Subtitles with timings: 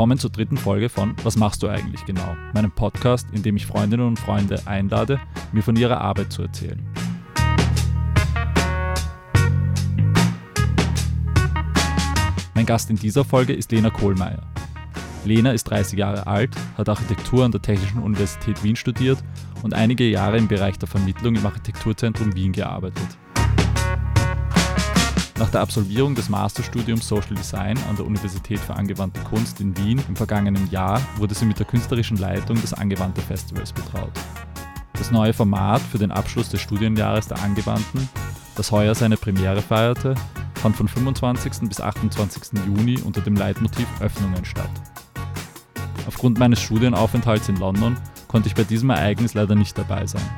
[0.00, 2.34] Willkommen zur dritten Folge von Was machst du eigentlich genau?
[2.54, 5.20] Meinem Podcast, in dem ich Freundinnen und Freunde einlade,
[5.52, 6.82] mir von ihrer Arbeit zu erzählen.
[12.54, 14.40] Mein Gast in dieser Folge ist Lena Kohlmeier.
[15.26, 19.22] Lena ist 30 Jahre alt, hat Architektur an der Technischen Universität Wien studiert
[19.62, 23.18] und einige Jahre im Bereich der Vermittlung im Architekturzentrum Wien gearbeitet.
[25.40, 29.98] Nach der Absolvierung des Masterstudiums Social Design an der Universität für angewandte Kunst in Wien
[30.06, 34.12] im vergangenen Jahr wurde sie mit der künstlerischen Leitung des Angewandte Festivals betraut.
[34.92, 38.06] Das neue Format für den Abschluss des Studienjahres der Angewandten,
[38.54, 40.14] das heuer seine Premiere feierte,
[40.56, 41.66] fand von 25.
[41.70, 42.60] bis 28.
[42.66, 44.68] Juni unter dem Leitmotiv Öffnungen statt.
[46.06, 47.96] Aufgrund meines Studienaufenthalts in London
[48.28, 50.28] konnte ich bei diesem Ereignis leider nicht dabei sein.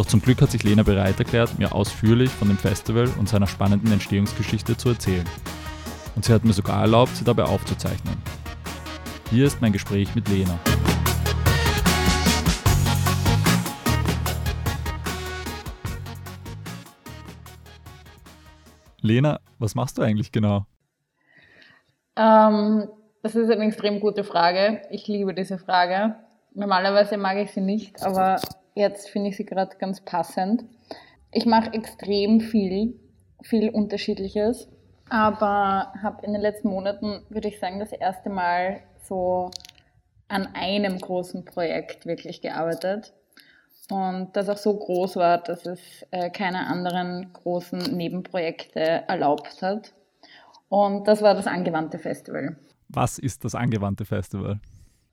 [0.00, 3.46] Doch zum Glück hat sich Lena bereit erklärt, mir ausführlich von dem Festival und seiner
[3.46, 5.28] spannenden Entstehungsgeschichte zu erzählen.
[6.16, 8.16] Und sie hat mir sogar erlaubt, sie dabei aufzuzeichnen.
[9.28, 10.58] Hier ist mein Gespräch mit Lena.
[19.02, 20.64] Lena, was machst du eigentlich genau?
[22.16, 22.88] Ähm,
[23.22, 24.80] das ist eine extrem gute Frage.
[24.90, 26.16] Ich liebe diese Frage.
[26.54, 28.40] Normalerweise mag ich sie nicht, aber
[28.74, 30.64] jetzt finde ich sie gerade ganz passend.
[31.32, 32.98] Ich mache extrem viel,
[33.42, 34.68] viel Unterschiedliches,
[35.08, 39.50] aber habe in den letzten Monaten, würde ich sagen, das erste Mal so
[40.28, 43.12] an einem großen Projekt wirklich gearbeitet.
[43.90, 45.80] Und das auch so groß war, dass es
[46.12, 49.92] äh, keine anderen großen Nebenprojekte erlaubt hat.
[50.68, 52.56] Und das war das Angewandte Festival.
[52.88, 54.60] Was ist das Angewandte Festival?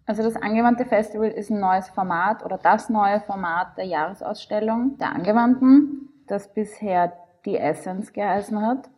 [0.07, 5.13] Also das Angewandte Festival ist ein neues Format oder das neue Format der Jahresausstellung der
[5.13, 7.11] Angewandten, das bisher
[7.45, 8.89] die Essence geheißen hat.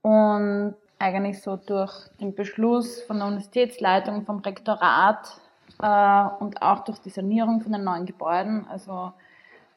[0.00, 5.38] Und eigentlich so durch den Beschluss von der Universitätsleitung, vom Rektorat
[5.82, 9.12] äh, und auch durch die Sanierung von den neuen Gebäuden, also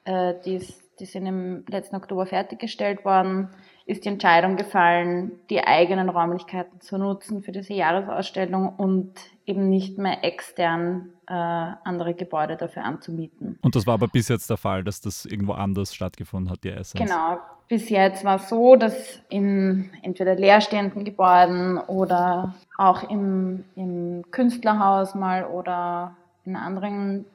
[0.06, 0.66] äh, die,
[1.02, 3.50] die sind im letzten Oktober fertiggestellt worden,
[3.86, 9.14] ist die Entscheidung gefallen, die eigenen Räumlichkeiten zu nutzen für diese Jahresausstellung und
[9.46, 13.58] eben nicht mehr extern äh, andere Gebäude dafür anzumieten.
[13.62, 16.70] Und das war aber bis jetzt der Fall, dass das irgendwo anders stattgefunden hat, die
[16.70, 16.94] Essence?
[16.94, 17.40] Genau.
[17.68, 25.16] Bis jetzt war es so, dass in entweder leerstehenden Gebäuden oder auch im, im Künstlerhaus
[25.16, 27.26] mal oder in anderen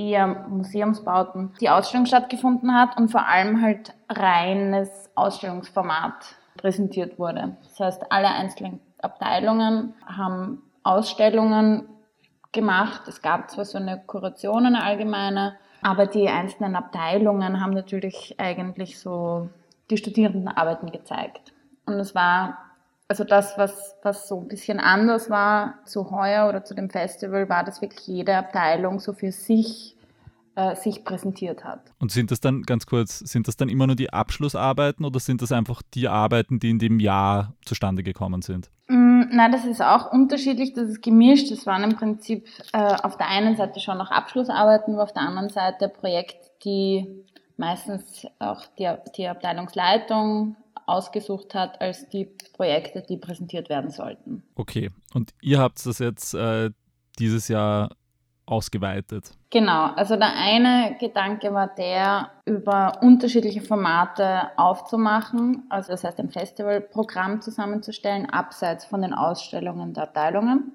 [0.00, 7.56] eher Museumsbauten die Ausstellung stattgefunden hat und vor allem halt reines Ausstellungsformat präsentiert wurde.
[7.62, 11.88] Das heißt, alle einzelnen Abteilungen haben Ausstellungen
[12.52, 13.02] gemacht.
[13.06, 18.98] Es gab zwar so eine Kuration, eine allgemeine, aber die einzelnen Abteilungen haben natürlich eigentlich
[18.98, 19.48] so
[19.90, 21.52] die Studierendenarbeiten gezeigt.
[21.86, 22.58] Und es war,
[23.10, 27.48] also das, was, was so ein bisschen anders war zu heuer oder zu dem Festival,
[27.48, 29.96] war, dass wirklich jede Abteilung so für sich
[30.54, 31.80] äh, sich präsentiert hat.
[31.98, 35.42] Und sind das dann, ganz kurz, sind das dann immer nur die Abschlussarbeiten oder sind
[35.42, 38.70] das einfach die Arbeiten, die in dem Jahr zustande gekommen sind?
[38.86, 41.50] Mm, nein, das ist auch unterschiedlich, das ist gemischt.
[41.50, 45.22] Das waren im Prinzip äh, auf der einen Seite schon noch Abschlussarbeiten, aber auf der
[45.22, 47.24] anderen Seite Projekte, die
[47.56, 50.54] meistens auch die, die Abteilungsleitung
[50.90, 54.42] ausgesucht hat als die Projekte, die präsentiert werden sollten.
[54.56, 56.70] Okay, und ihr habt das jetzt äh,
[57.18, 57.90] dieses Jahr
[58.50, 59.30] ausgeweitet.
[59.50, 66.30] Genau, also der eine Gedanke war der, über unterschiedliche Formate aufzumachen, also das heißt ein
[66.30, 70.72] Festivalprogramm zusammenzustellen, abseits von den Ausstellungen der Abteilungen.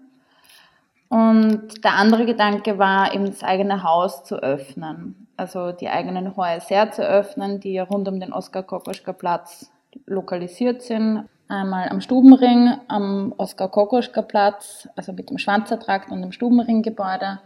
[1.10, 6.92] Und der andere Gedanke war eben das eigene Haus zu öffnen, also die eigenen Häuser
[6.92, 9.72] zu öffnen, die rund um den Oskar-Kokoschka-Platz
[10.06, 11.26] lokalisiert sind.
[11.48, 17.40] Einmal am Stubenring, am Oskar-Kokoschka-Platz, also mit dem Schwanzertrakt und dem Stubenring-Gebäude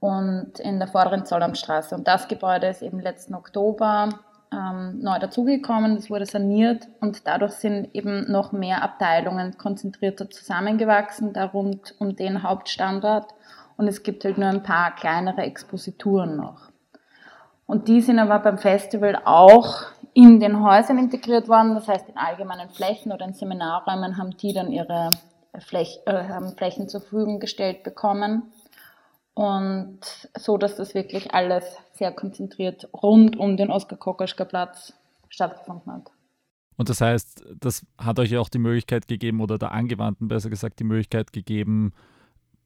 [0.00, 1.94] und in der vorderen Zollamtstraße.
[1.94, 4.08] Und das Gebäude ist eben letzten Oktober
[4.52, 11.32] ähm, neu dazugekommen, es wurde saniert und dadurch sind eben noch mehr Abteilungen konzentrierter zusammengewachsen,
[11.32, 13.32] da rund um den Hauptstandort.
[13.76, 16.70] Und es gibt halt nur ein paar kleinere Exposituren noch.
[17.66, 19.82] Und die sind aber beim Festival auch
[20.16, 24.54] in den Häusern integriert worden, das heißt in allgemeinen Flächen oder in Seminarräumen haben die
[24.54, 25.10] dann ihre
[25.58, 28.50] Flech äh, haben Flächen zur Verfügung gestellt bekommen.
[29.34, 30.00] Und
[30.34, 34.94] so, dass das wirklich alles sehr konzentriert rund um den Oskar-Kokoschka-Platz
[35.28, 36.10] stattgefunden hat.
[36.78, 40.78] Und das heißt, das hat euch auch die Möglichkeit gegeben, oder der Angewandten besser gesagt,
[40.78, 41.92] die Möglichkeit gegeben,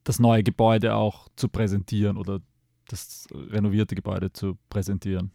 [0.05, 2.39] das neue Gebäude auch zu präsentieren oder
[2.87, 5.33] das renovierte Gebäude zu präsentieren.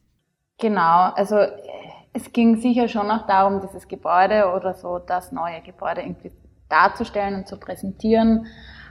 [0.59, 1.37] Genau, also
[2.17, 6.33] es ging sicher schon auch darum, dieses Gebäude oder so das neue Gebäude irgendwie
[6.69, 8.47] darzustellen und zu präsentieren.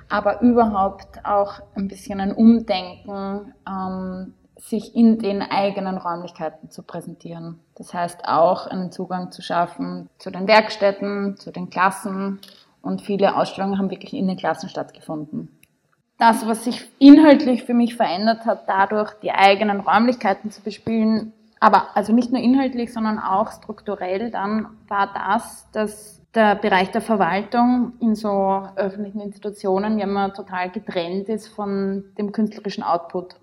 [0.07, 7.59] aber überhaupt auch ein bisschen ein Umdenken, ähm, sich in den eigenen Räumlichkeiten zu präsentieren.
[7.73, 12.39] Das heißt auch einen Zugang zu schaffen zu den Werkstätten, zu den Klassen
[12.83, 15.49] und viele Ausstellungen haben wirklich in den Klassen stattgefunden.
[16.19, 21.33] Das, was sich inhaltlich für mich verändert hat, dadurch die eigenen Räumlichkeiten zu bespielen,
[21.65, 27.01] aber also nicht nur inhaltlich, sondern auch strukturell dann, war das, dass der Bereich der
[27.01, 33.37] Verwaltung in so öffentlichen Institutionen ja immer total getrennt ist von dem künstlerischen Output.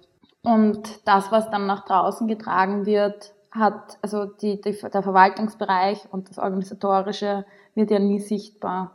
[0.44, 6.30] Und das, was dann nach draußen getragen wird, hat, also die, die, der Verwaltungsbereich und
[6.30, 8.92] das Organisatorische wird ja nie sichtbar.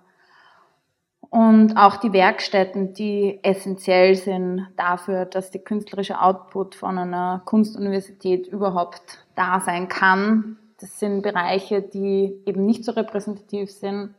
[1.29, 8.47] Und auch die Werkstätten, die essentiell sind dafür, dass der künstlerische Output von einer Kunstuniversität
[8.47, 10.57] überhaupt da sein kann.
[10.79, 14.13] Das sind Bereiche, die eben nicht so repräsentativ sind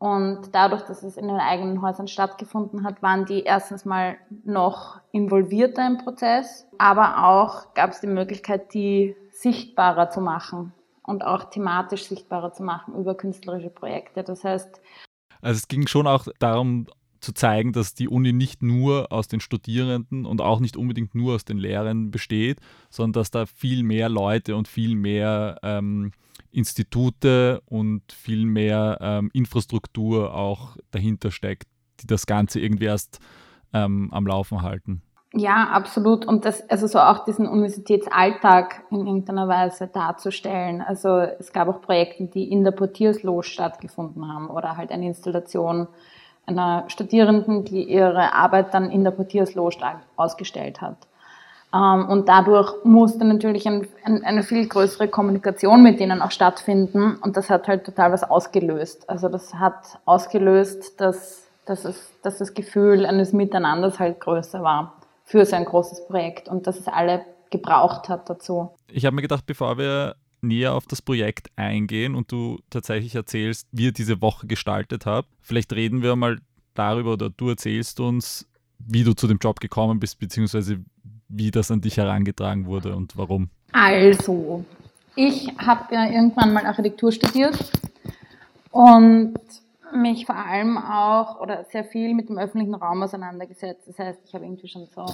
[0.00, 4.98] und dadurch, dass es in den eigenen Häusern stattgefunden hat, waren die erstens mal noch
[5.12, 10.72] involvierter im Prozess, aber auch gab es die Möglichkeit, die sichtbarer zu machen
[11.02, 14.24] und auch thematisch sichtbarer zu machen über künstlerische Projekte.
[14.24, 14.80] Das heißt.
[15.40, 16.86] Also es ging schon auch darum
[17.20, 21.34] zu zeigen, dass die Uni nicht nur aus den Studierenden und auch nicht unbedingt nur
[21.34, 26.12] aus den Lehrern besteht, sondern dass da viel mehr Leute und viel mehr ähm,
[26.50, 31.68] Institute und viel mehr ähm, Infrastruktur auch dahinter steckt,
[32.00, 33.20] die das Ganze irgendwie erst
[33.72, 35.02] ähm, am Laufen halten.
[35.40, 36.26] Ja, absolut.
[36.26, 40.82] Und das, also so auch diesen Universitätsalltag in irgendeiner Weise darzustellen.
[40.82, 41.08] Also
[41.38, 45.88] es gab auch Projekte, die in der Portiersloge stattgefunden haben oder halt eine Installation
[46.44, 49.78] einer Studierenden, die ihre Arbeit dann in der Portiersloge
[50.16, 50.96] ausgestellt hat.
[51.72, 57.16] Ähm, und dadurch musste natürlich ein, ein, eine viel größere Kommunikation mit denen auch stattfinden.
[57.22, 59.08] Und das hat halt total was ausgelöst.
[59.08, 64.99] Also das hat ausgelöst, dass, dass, es, dass das Gefühl eines Miteinanders halt größer war
[65.30, 68.70] für so ein großes Projekt und dass es alle gebraucht hat dazu.
[68.90, 73.68] Ich habe mir gedacht, bevor wir näher auf das Projekt eingehen und du tatsächlich erzählst,
[73.70, 76.38] wie ihr diese Woche gestaltet habt, vielleicht reden wir mal
[76.74, 78.48] darüber oder du erzählst uns,
[78.78, 80.80] wie du zu dem Job gekommen bist, beziehungsweise
[81.28, 83.50] wie das an dich herangetragen wurde und warum.
[83.70, 84.64] Also,
[85.14, 87.56] ich habe ja irgendwann mal Architektur studiert
[88.72, 89.34] und
[89.94, 93.88] mich vor allem auch oder sehr viel mit dem öffentlichen Raum auseinandergesetzt.
[93.88, 95.06] Das heißt, ich habe irgendwie schon so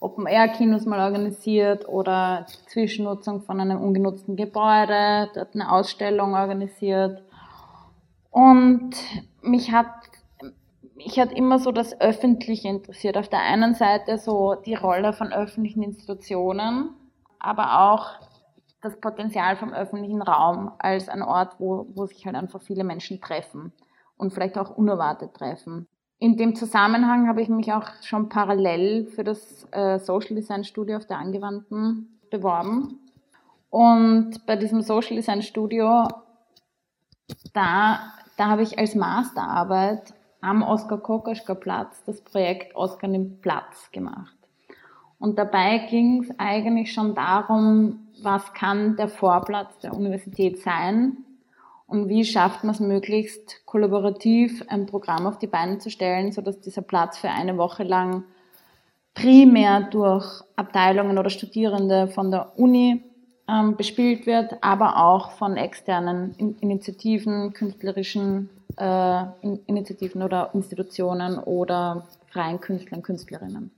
[0.00, 7.22] Open-Air-Kinos mal organisiert oder Zwischennutzung von einem ungenutzten Gebäude, dort eine Ausstellung organisiert.
[8.30, 8.90] Und
[9.42, 9.88] mich hat
[10.94, 13.16] mich hat immer so das Öffentliche interessiert.
[13.16, 16.90] Auf der einen Seite so die Rolle von öffentlichen Institutionen,
[17.38, 18.10] aber auch
[18.82, 23.20] das Potenzial vom öffentlichen Raum als ein Ort, wo, wo sich halt einfach viele Menschen
[23.20, 23.72] treffen
[24.18, 25.86] und vielleicht auch unerwartet treffen.
[26.18, 30.96] In dem Zusammenhang habe ich mich auch schon parallel für das äh, Social Design Studio
[30.96, 32.98] auf der Angewandten beworben.
[33.70, 36.08] Und bei diesem Social Design Studio,
[37.52, 38.00] da,
[38.36, 44.34] da habe ich als Masterarbeit am Oskar Kokoschka Platz das Projekt Oskar nimmt Platz gemacht.
[45.20, 51.24] Und dabei ging es eigentlich schon darum, was kann der Vorplatz der Universität sein
[51.88, 56.60] und wie schafft man es möglichst kollaborativ ein Programm auf die Beine zu stellen, sodass
[56.60, 58.24] dieser Platz für eine Woche lang
[59.14, 63.02] primär durch Abteilungen oder Studierende von der Uni
[63.48, 69.24] ähm, bespielt wird, aber auch von externen Initiativen, künstlerischen äh,
[69.66, 73.70] Initiativen oder Institutionen oder freien Künstlern, Künstlerinnen.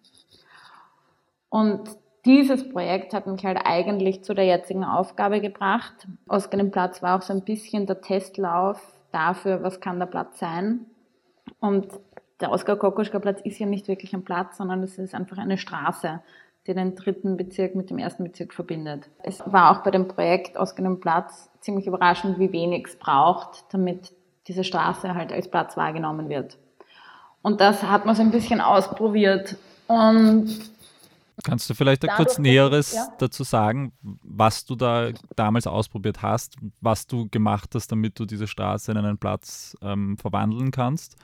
[1.49, 1.83] Und
[2.25, 6.07] dieses Projekt hat mich halt eigentlich zu der jetzigen Aufgabe gebracht.
[6.29, 8.81] Oskar den Platz war auch so ein bisschen der Testlauf
[9.13, 10.87] dafür, was kann der Platz sein.
[11.61, 11.89] Und
[12.41, 15.59] der Oskar Kokoschka Platz ist ja nicht wirklich ein Platz, sondern es ist einfach eine
[15.59, 16.21] Straße,
[16.67, 19.09] die den dritten Bezirk mit dem ersten Bezirk verbindet.
[19.23, 23.65] Es war auch bei dem Projekt Oskar den Platz ziemlich überraschend, wie wenig es braucht,
[23.73, 24.13] damit
[24.47, 26.59] diese Straße halt als Platz wahrgenommen wird.
[27.43, 29.57] Und das hat man so ein bisschen ausprobiert.
[29.87, 30.49] Und
[31.43, 33.09] Kannst du vielleicht da kurz Näheres ja?
[33.19, 38.47] dazu sagen, was du da damals ausprobiert hast, was du gemacht hast, damit du diese
[38.47, 41.17] Straße in einen Platz ähm, verwandeln kannst?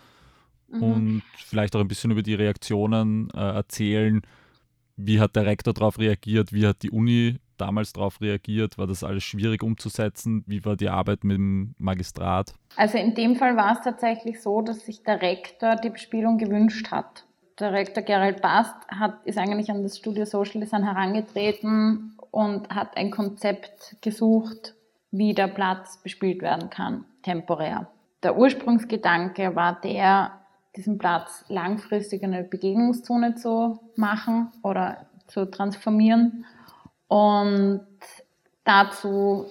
[0.68, 0.82] Mhm.
[0.82, 4.23] Und vielleicht auch ein bisschen über die Reaktionen äh, erzählen.
[4.96, 6.52] Wie hat der Rektor darauf reagiert?
[6.52, 8.78] Wie hat die Uni damals darauf reagiert?
[8.78, 10.44] War das alles schwierig umzusetzen?
[10.46, 12.54] Wie war die Arbeit mit dem Magistrat?
[12.76, 16.90] Also in dem Fall war es tatsächlich so, dass sich der Rektor die Bespielung gewünscht
[16.90, 17.25] hat.
[17.58, 22.96] Der Rektor Gerald Bast hat, ist eigentlich an das Studio Social Design herangetreten und hat
[22.96, 24.75] ein Konzept gesucht,
[25.10, 27.88] wie der Platz bespielt werden kann, temporär.
[28.22, 30.32] Der Ursprungsgedanke war der,
[30.76, 36.44] diesen Platz langfristig eine Begegnungszone zu machen oder zu transformieren.
[37.08, 37.86] Und
[38.64, 39.46] dazu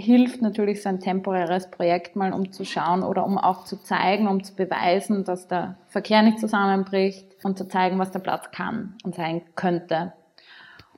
[0.00, 4.28] hilft natürlich so ein temporäres Projekt mal, um zu schauen oder um auch zu zeigen,
[4.28, 8.96] um zu beweisen, dass der Verkehr nicht zusammenbricht und zu zeigen, was der Platz kann
[9.04, 10.12] und sein könnte.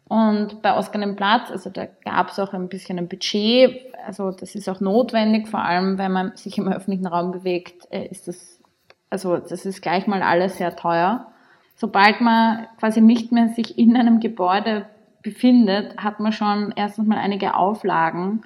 [0.08, 4.30] Und bei Oscar den Platz, also da gab es auch ein bisschen ein Budget, also
[4.30, 8.28] das ist auch notwendig, vor allem wenn man sich im öffentlichen Raum bewegt, äh, ist
[8.28, 8.60] das,
[9.08, 11.28] also das ist gleich mal alles sehr teuer.
[11.76, 14.86] Sobald man quasi nicht mehr sich in einem Gebäude
[15.22, 18.42] befindet, hat man schon erstens mal einige Auflagen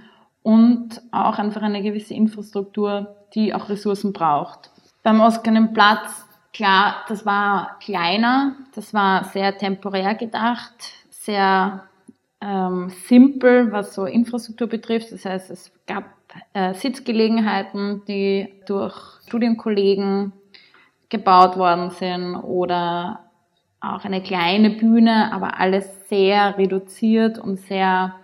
[0.47, 4.71] und auch einfach eine gewisse Infrastruktur, die auch Ressourcen braucht.
[5.03, 6.25] Beim Oskar Platz,
[6.55, 10.73] klar, das war kleiner, das war sehr temporär gedacht,
[11.11, 11.83] sehr
[12.41, 15.11] ähm, simpel, was so Infrastruktur betrifft.
[15.11, 16.05] Das heißt, es gab
[16.53, 18.95] äh, Sitzgelegenheiten, die durch
[19.27, 20.33] Studienkollegen
[21.09, 23.19] gebaut worden sind oder
[23.81, 28.15] auch eine kleine Bühne, aber alles sehr reduziert und sehr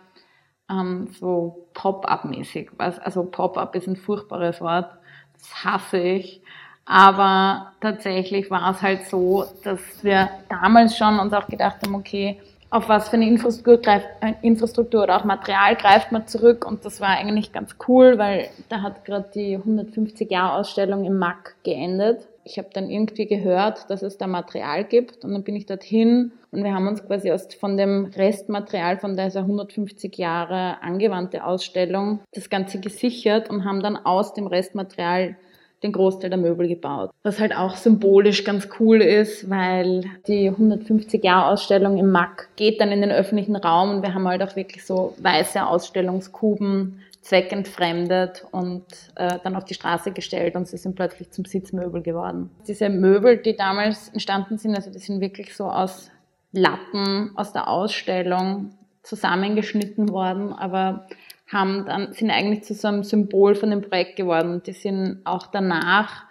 [0.72, 2.70] ähm, so Pop-up-mäßig.
[2.78, 4.90] Also Pop-up ist ein furchtbares Wort,
[5.34, 6.42] das hasse ich.
[6.84, 12.40] Aber tatsächlich war es halt so, dass wir damals schon uns auch gedacht haben, okay,
[12.70, 16.84] auf was für eine Infrastruktur, greift, äh, Infrastruktur oder auch Material greift man zurück und
[16.84, 22.58] das war eigentlich ganz cool, weil da hat gerade die 150-Jahr-Ausstellung im MAC geendet ich
[22.58, 26.64] habe dann irgendwie gehört, dass es da Material gibt und dann bin ich dorthin und
[26.64, 32.50] wir haben uns quasi aus, von dem Restmaterial von dieser 150 Jahre angewandte Ausstellung das
[32.50, 35.36] Ganze gesichert und haben dann aus dem Restmaterial
[35.82, 37.10] den Großteil der Möbel gebaut.
[37.22, 42.80] Was halt auch symbolisch ganz cool ist, weil die 150 Jahre Ausstellung im MAC geht
[42.80, 48.44] dann in den öffentlichen Raum und wir haben halt auch wirklich so weiße Ausstellungskuben zweckentfremdet
[48.50, 52.50] und äh, dann auf die Straße gestellt und sie sind plötzlich zum Sitzmöbel geworden.
[52.66, 56.10] Diese Möbel, die damals entstanden sind, also die sind wirklich so aus
[56.52, 61.06] Latten aus der Ausstellung zusammengeschnitten worden, aber
[61.50, 64.62] haben dann, sind eigentlich zu so einem Symbol von dem Projekt geworden.
[64.64, 66.24] Die sind auch danach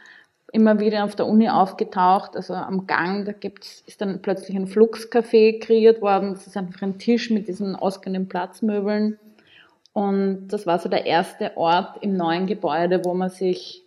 [0.51, 4.67] immer wieder auf der Uni aufgetaucht, also am Gang, da gibt's, ist dann plötzlich ein
[4.67, 6.33] Fluxcafé kreiert worden.
[6.33, 9.17] Das ist einfach ein Tisch mit diesen ausgehenden Platzmöbeln
[9.93, 13.83] und das war so der erste Ort im neuen Gebäude, wo man sich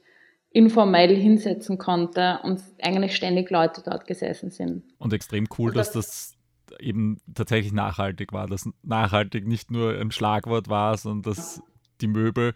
[0.51, 4.85] informell hinsetzen konnte und eigentlich ständig Leute dort gesessen sind.
[4.99, 6.35] Und extrem cool, und das, dass
[6.71, 11.63] das eben tatsächlich nachhaltig war, dass nachhaltig nicht nur ein Schlagwort war, sondern dass
[12.01, 12.55] die Möbel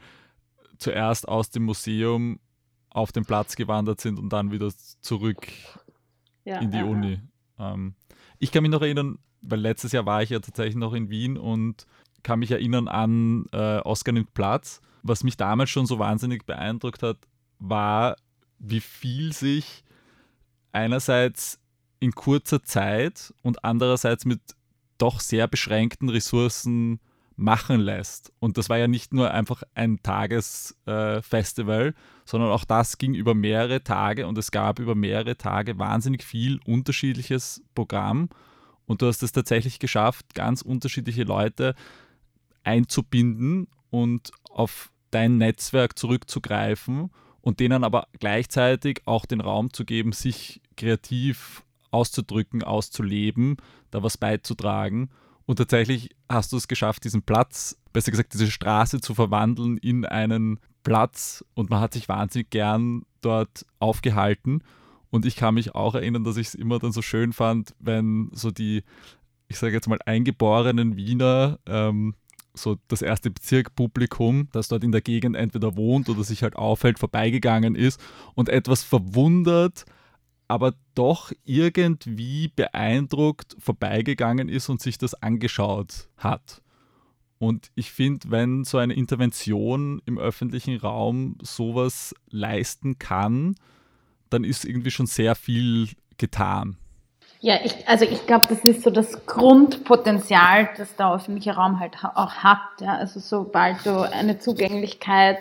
[0.78, 2.38] zuerst aus dem Museum
[2.90, 5.49] auf den Platz gewandert sind und dann wieder zurück
[6.45, 7.21] ja, in die ja, Uni.
[7.59, 7.75] Ja.
[7.75, 7.95] Ähm,
[8.38, 11.37] ich kann mich noch erinnern, weil letztes Jahr war ich ja tatsächlich noch in Wien
[11.37, 11.87] und
[12.28, 14.82] kann mich erinnern an äh, Oscar nimmt Platz.
[15.02, 17.16] Was mich damals schon so wahnsinnig beeindruckt hat,
[17.58, 18.16] war,
[18.58, 19.82] wie viel sich
[20.70, 21.58] einerseits
[22.00, 24.40] in kurzer Zeit und andererseits mit
[24.99, 27.00] doch sehr beschränkten Ressourcen
[27.35, 28.30] machen lässt.
[28.40, 31.92] Und das war ja nicht nur einfach ein Tagesfestival, äh,
[32.26, 36.61] sondern auch das ging über mehrere Tage und es gab über mehrere Tage wahnsinnig viel
[36.66, 38.28] unterschiedliches Programm.
[38.85, 41.75] Und du hast es tatsächlich geschafft, ganz unterschiedliche Leute
[42.65, 47.11] einzubinden und auf dein Netzwerk zurückzugreifen
[47.41, 53.57] und denen aber gleichzeitig auch den Raum zu geben, sich kreativ auszudrücken, auszuleben,
[53.91, 55.11] da was beizutragen.
[55.47, 60.05] Und tatsächlich hast du es geschafft, diesen Platz, besser gesagt, diese Straße zu verwandeln in
[60.05, 64.62] einen Platz und man hat sich wahnsinnig gern dort aufgehalten.
[65.11, 68.31] Und ich kann mich auch erinnern, dass ich es immer dann so schön fand, wenn
[68.33, 68.85] so die,
[69.49, 72.15] ich sage jetzt mal, eingeborenen Wiener ähm,
[72.62, 76.99] so das erste Bezirkpublikum, das dort in der Gegend entweder wohnt oder sich halt aufhält,
[76.99, 78.00] vorbeigegangen ist
[78.35, 79.85] und etwas verwundert,
[80.49, 86.62] aber doch irgendwie beeindruckt vorbeigegangen ist und sich das angeschaut hat.
[87.38, 93.55] Und ich finde, wenn so eine Intervention im öffentlichen Raum sowas leisten kann,
[94.29, 96.77] dann ist irgendwie schon sehr viel getan.
[97.40, 101.92] Ja, ich, also ich glaube, das ist so das Grundpotenzial, das der öffentliche Raum halt
[102.02, 102.59] auch hat.
[102.80, 102.97] Ja.
[102.97, 105.38] Also sobald du eine Zugänglichkeit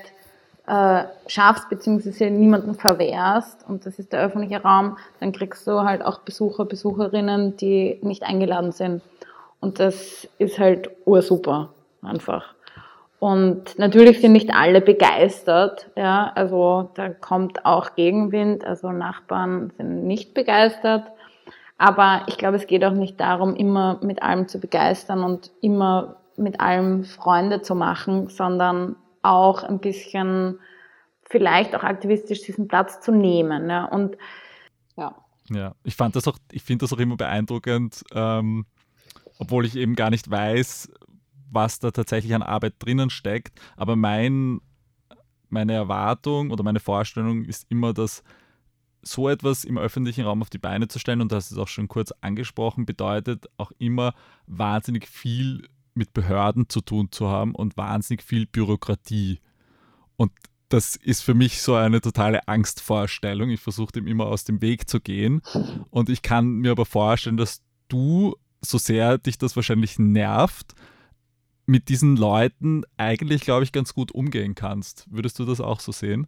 [0.68, 6.04] äh, schaffst, beziehungsweise niemanden verwehrst, und das ist der öffentliche Raum, dann kriegst du halt
[6.06, 9.02] auch Besucher, Besucherinnen, die nicht eingeladen sind.
[9.60, 11.70] Und das ist halt ursuper,
[12.04, 12.54] einfach.
[13.20, 20.06] Und natürlich sind nicht alle begeistert, ja, also da kommt auch Gegenwind, also Nachbarn sind
[20.06, 21.04] nicht begeistert.
[21.78, 26.18] Aber ich glaube, es geht auch nicht darum, immer mit allem zu begeistern und immer
[26.36, 30.60] mit allem Freunde zu machen, sondern auch ein bisschen
[31.30, 33.70] vielleicht auch aktivistisch diesen Platz zu nehmen.
[33.70, 33.86] Ja.
[33.86, 34.18] Und
[34.96, 35.16] Ja.
[35.50, 38.66] Ja, ich fand das auch, ich finde das auch immer beeindruckend, ähm,
[39.40, 40.92] obwohl ich eben gar nicht weiß,
[41.50, 43.60] was da tatsächlich an Arbeit drinnen steckt.
[43.78, 44.60] Aber mein,
[45.48, 48.24] meine Erwartung oder meine Vorstellung ist immer, dass
[49.08, 51.88] so etwas im öffentlichen Raum auf die Beine zu stellen, und das ist auch schon
[51.88, 54.14] kurz angesprochen, bedeutet auch immer
[54.46, 59.40] wahnsinnig viel mit Behörden zu tun zu haben und wahnsinnig viel Bürokratie.
[60.16, 60.32] Und
[60.70, 63.50] das ist für mich so eine totale Angstvorstellung.
[63.50, 65.42] Ich versuche dem immer aus dem Weg zu gehen.
[65.90, 70.76] Und ich kann mir aber vorstellen, dass du, so sehr dich das wahrscheinlich nervt,
[71.66, 75.06] mit diesen Leuten eigentlich, glaube ich, ganz gut umgehen kannst.
[75.10, 76.28] Würdest du das auch so sehen?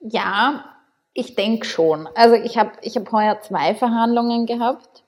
[0.00, 0.64] Ja,
[1.14, 2.08] ich denke schon.
[2.14, 5.02] Also ich habe ich hab heuer zwei Verhandlungen gehabt.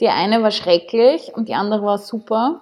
[0.00, 2.60] Die eine war schrecklich und die andere war super.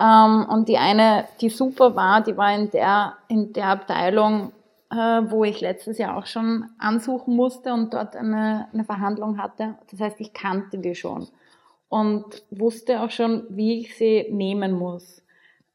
[0.00, 4.52] Ähm, und die eine, die super war, die war in der, in der Abteilung,
[4.90, 9.76] äh, wo ich letztes Jahr auch schon ansuchen musste und dort eine, eine Verhandlung hatte.
[9.90, 11.28] Das heißt, ich kannte die schon
[11.88, 15.22] und wusste auch schon, wie ich sie nehmen muss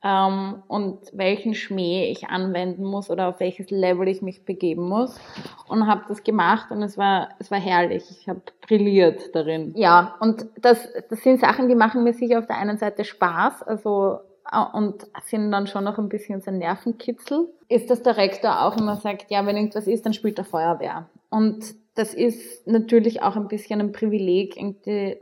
[0.06, 5.20] ähm, und welchen Schmäh ich anwenden muss oder auf welches Level ich mich begeben muss
[5.68, 8.04] und habe das gemacht und es war es war herrlich.
[8.12, 9.74] Ich habe brilliert darin.
[9.76, 13.64] Ja, und das das sind Sachen, die machen mir sicher auf der einen Seite Spaß,
[13.64, 14.20] also
[14.52, 18.62] äh, und sind dann schon noch ein bisschen so ein Nervenkitzel, ist, dass der Rektor
[18.62, 21.10] auch immer sagt, ja, wenn irgendwas ist, dann spielt der Feuerwehr.
[21.32, 25.18] Und das ist natürlich auch ein bisschen ein Privileg, irgendwie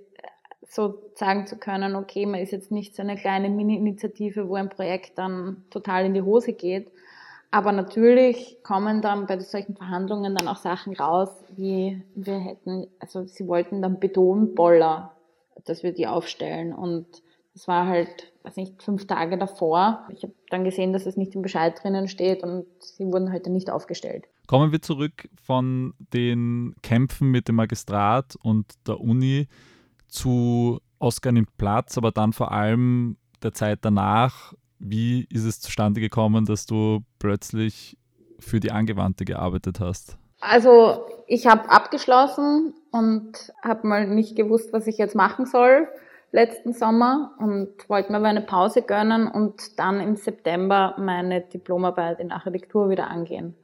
[0.73, 4.69] so sagen zu können, okay, man ist jetzt nicht so eine kleine Mini-Initiative, wo ein
[4.69, 6.91] Projekt dann total in die Hose geht.
[7.51, 13.25] Aber natürlich kommen dann bei solchen Verhandlungen dann auch Sachen raus, wie wir hätten, also
[13.25, 15.11] sie wollten dann Betonboller,
[15.65, 16.73] dass wir die aufstellen.
[16.73, 17.05] Und
[17.53, 20.07] das war halt, weiß nicht, fünf Tage davor.
[20.09, 23.51] Ich habe dann gesehen, dass es nicht im Bescheid drinnen steht und sie wurden heute
[23.51, 24.25] nicht aufgestellt.
[24.47, 29.47] Kommen wir zurück von den Kämpfen mit dem Magistrat und der Uni
[30.13, 34.53] zu Oscar nimmt Platz, aber dann vor allem der Zeit danach.
[34.79, 37.97] Wie ist es zustande gekommen, dass du plötzlich
[38.39, 40.17] für die Angewandte gearbeitet hast?
[40.39, 45.87] Also ich habe abgeschlossen und habe mal nicht gewusst, was ich jetzt machen soll
[46.33, 52.19] letzten Sommer und wollte mir aber eine Pause gönnen und dann im September meine Diplomarbeit
[52.19, 53.55] in Architektur wieder angehen.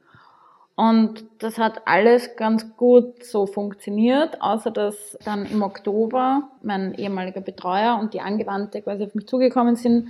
[0.80, 7.42] Und das hat alles ganz gut so funktioniert, außer dass dann im Oktober mein ehemaliger
[7.42, 10.08] Betreuer und die Angewandte quasi auf mich zugekommen sind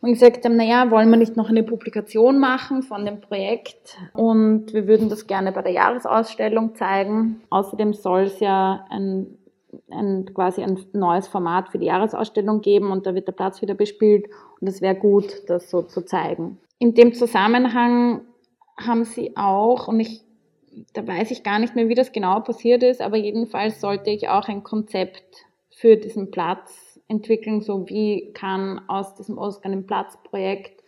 [0.00, 4.72] und gesagt haben, naja, wollen wir nicht noch eine Publikation machen von dem Projekt und
[4.72, 7.42] wir würden das gerne bei der Jahresausstellung zeigen.
[7.50, 9.26] Außerdem soll es ja ein,
[9.90, 13.74] ein, quasi ein neues Format für die Jahresausstellung geben und da wird der Platz wieder
[13.74, 14.30] bespielt
[14.62, 16.58] und es wäre gut, das so zu zeigen.
[16.78, 18.22] In dem Zusammenhang
[18.86, 20.22] haben sie auch, und ich,
[20.92, 24.28] da weiß ich gar nicht mehr, wie das genau passiert ist, aber jedenfalls sollte ich
[24.28, 30.18] auch ein Konzept für diesen Platz entwickeln, so wie kann aus diesem Oscar im Platz
[30.22, 30.82] Projekt,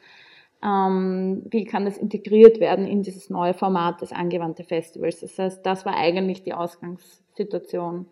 [0.62, 5.20] ähm, wie kann das integriert werden in dieses neue Format des angewandte Festivals.
[5.20, 8.06] Das heißt, das war eigentlich die Ausgangssituation.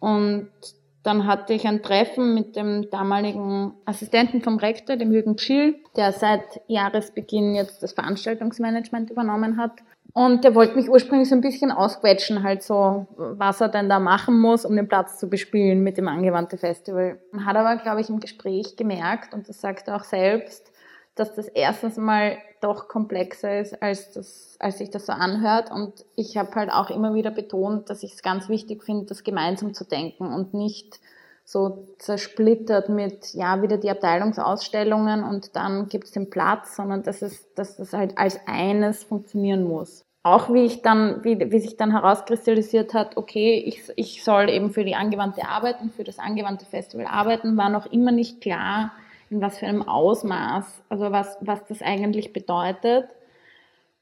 [0.00, 0.50] Und
[1.06, 6.12] dann hatte ich ein Treffen mit dem damaligen Assistenten vom Rektor, dem Jürgen Schill, der
[6.12, 9.72] seit Jahresbeginn jetzt das Veranstaltungsmanagement übernommen hat.
[10.12, 14.00] Und der wollte mich ursprünglich so ein bisschen ausquetschen, halt so, was er denn da
[14.00, 17.20] machen muss, um den Platz zu bespielen mit dem angewandte Festival.
[17.44, 20.72] Hat aber, glaube ich, im Gespräch gemerkt, und das sagt er auch selbst,
[21.16, 25.70] dass das erstens mal doch komplexer ist, als, das, als sich das so anhört.
[25.70, 29.24] Und ich habe halt auch immer wieder betont, dass ich es ganz wichtig finde, das
[29.24, 31.00] gemeinsam zu denken und nicht
[31.44, 37.22] so zersplittert mit, ja, wieder die Abteilungsausstellungen und dann gibt es den Platz, sondern dass
[37.22, 40.04] es, dass das halt als eines funktionieren muss.
[40.24, 44.72] Auch wie ich dann, wie, wie sich dann herauskristallisiert hat, okay, ich, ich soll eben
[44.72, 48.90] für die angewandte arbeiten, für das angewandte Festival arbeiten, war noch immer nicht klar,
[49.30, 53.08] in was für einem Ausmaß, also was, was das eigentlich bedeutet.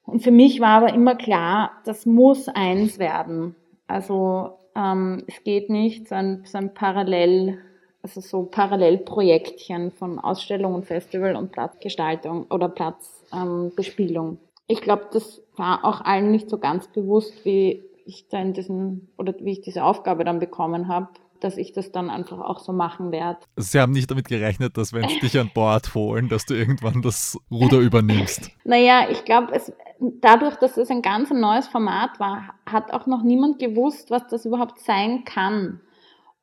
[0.05, 3.55] Und für mich war aber immer klar, das muss eins werden.
[3.87, 7.59] Also ähm, es geht nicht so ein, so ein Parallel,
[8.03, 14.29] also so Parallelprojektchen von Ausstellung und Festival und Platzgestaltung oder Platzbespielung.
[14.29, 18.53] Ähm, ich glaube, das war auch allen nicht so ganz bewusst, wie ich da in
[18.53, 21.09] diesen oder wie ich diese Aufgabe dann bekommen habe
[21.45, 23.41] dass ich das dann einfach auch so machen werde.
[23.57, 27.03] Sie haben nicht damit gerechnet, dass wenn sie dich an Bord holen, dass du irgendwann
[27.03, 28.51] das Ruder übernimmst.
[28.65, 29.53] Naja, ich glaube,
[30.01, 34.47] dadurch, dass es ein ganz neues Format war, hat auch noch niemand gewusst, was das
[34.47, 35.83] überhaupt sein kann.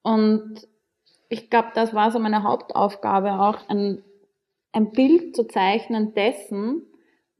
[0.03, 0.67] Und
[1.29, 4.03] ich glaube, das war so meine Hauptaufgabe auch, ein,
[4.71, 6.83] ein Bild zu zeichnen dessen,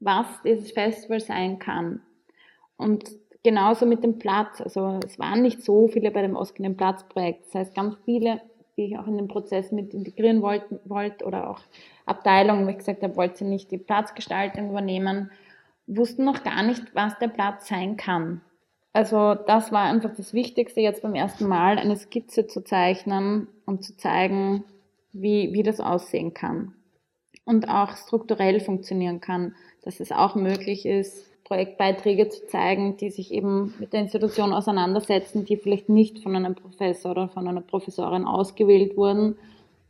[0.00, 2.02] was dieses Festival sein kann.
[2.76, 3.08] Und
[3.42, 4.60] genauso mit dem Platz.
[4.60, 7.46] Also es waren nicht so viele bei dem ausgehenden Platzprojekt.
[7.46, 8.40] Das heißt, ganz viele,
[8.76, 11.60] die ich auch in den Prozess mit integrieren wollte, wollt, oder auch
[12.06, 15.30] Abteilungen, wo ich gesagt habe, wollte sie nicht die Platzgestaltung übernehmen,
[15.86, 18.40] wussten noch gar nicht, was der Platz sein kann.
[18.92, 23.84] Also das war einfach das Wichtigste jetzt beim ersten Mal, eine Skizze zu zeichnen und
[23.84, 24.64] zu zeigen,
[25.12, 26.74] wie, wie das aussehen kann.
[27.44, 33.30] Und auch strukturell funktionieren kann, dass es auch möglich ist, Projektbeiträge zu zeigen, die sich
[33.30, 38.24] eben mit der Institution auseinandersetzen, die vielleicht nicht von einem Professor oder von einer Professorin
[38.24, 39.36] ausgewählt wurden,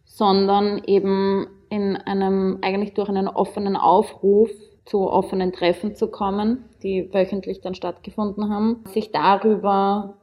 [0.05, 4.51] sondern eben in einem, eigentlich durch einen offenen Aufruf
[4.87, 10.16] zu offenen Treffen zu kommen, die wöchentlich dann stattgefunden haben, sich darüber,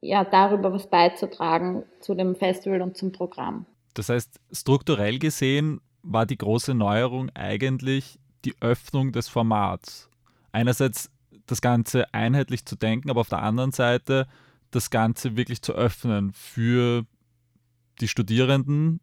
[0.00, 3.66] ja, darüber was beizutragen zu dem Festival und zum Programm.
[3.92, 10.08] Das heißt, strukturell gesehen war die große Neuerung eigentlich die Öffnung des Formats.
[10.52, 11.10] Einerseits
[11.46, 14.26] das Ganze einheitlich zu denken, aber auf der anderen Seite
[14.70, 17.04] das Ganze wirklich zu öffnen für
[18.00, 19.00] die Studierenden,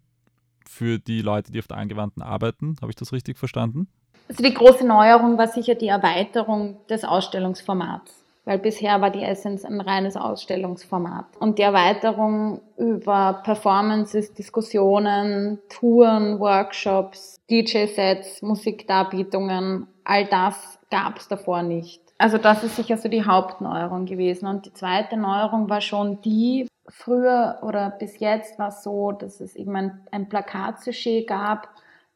[0.67, 2.75] für die Leute, die auf der Angewandten arbeiten.
[2.81, 3.87] Habe ich das richtig verstanden?
[4.27, 9.65] Also die große Neuerung war sicher die Erweiterung des Ausstellungsformats, weil bisher war die Essence
[9.65, 11.25] ein reines Ausstellungsformat.
[11.39, 21.61] Und die Erweiterung über Performances, Diskussionen, Touren, Workshops, DJ-Sets, Musikdarbietungen, all das gab es davor
[21.61, 22.01] nicht.
[22.17, 24.47] Also das ist sicher so die Hauptneuerung gewesen.
[24.47, 29.41] Und die zweite Neuerung war schon die, früher oder bis jetzt war es so, dass
[29.41, 31.67] es eben ein, ein Plakatsujet gab,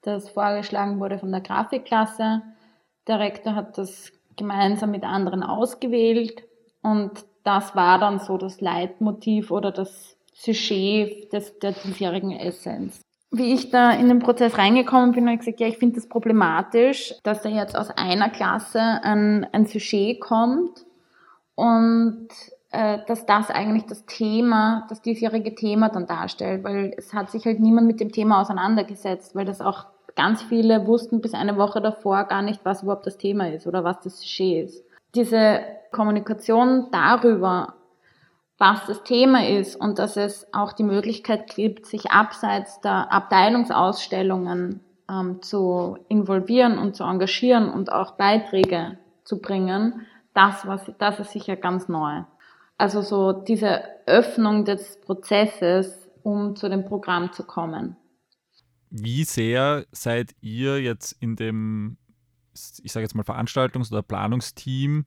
[0.01, 2.41] das vorgeschlagen wurde von der Grafikklasse.
[3.07, 6.43] Der Rektor hat das gemeinsam mit anderen ausgewählt
[6.81, 13.01] und das war dann so das Leitmotiv oder das Sujet des, der diesjährigen Essenz.
[13.31, 16.09] Wie ich da in den Prozess reingekommen bin, habe ich gesagt, ja, ich finde das
[16.09, 20.85] problematisch, dass da jetzt aus einer Klasse ein, ein Sujet kommt
[21.53, 22.27] und
[22.71, 27.45] äh, dass das eigentlich das Thema, das diesjährige Thema dann darstellt, weil es hat sich
[27.45, 31.81] halt niemand mit dem Thema auseinandergesetzt, weil das auch ganz viele wussten bis eine Woche
[31.81, 34.83] davor gar nicht, was überhaupt das Thema ist oder was das Sujet ist.
[35.15, 35.61] Diese
[35.91, 37.73] Kommunikation darüber,
[38.59, 44.81] was das Thema ist und dass es auch die Möglichkeit gibt, sich abseits der Abteilungsausstellungen
[45.09, 51.31] ähm, zu involvieren und zu engagieren und auch Beiträge zu bringen, das, was, das ist
[51.31, 52.23] sicher ganz neu.
[52.77, 57.95] Also so diese Öffnung des Prozesses, um zu dem Programm zu kommen.
[58.89, 61.97] Wie sehr seid ihr jetzt in dem,
[62.83, 65.05] ich sage jetzt mal, Veranstaltungs- oder Planungsteam,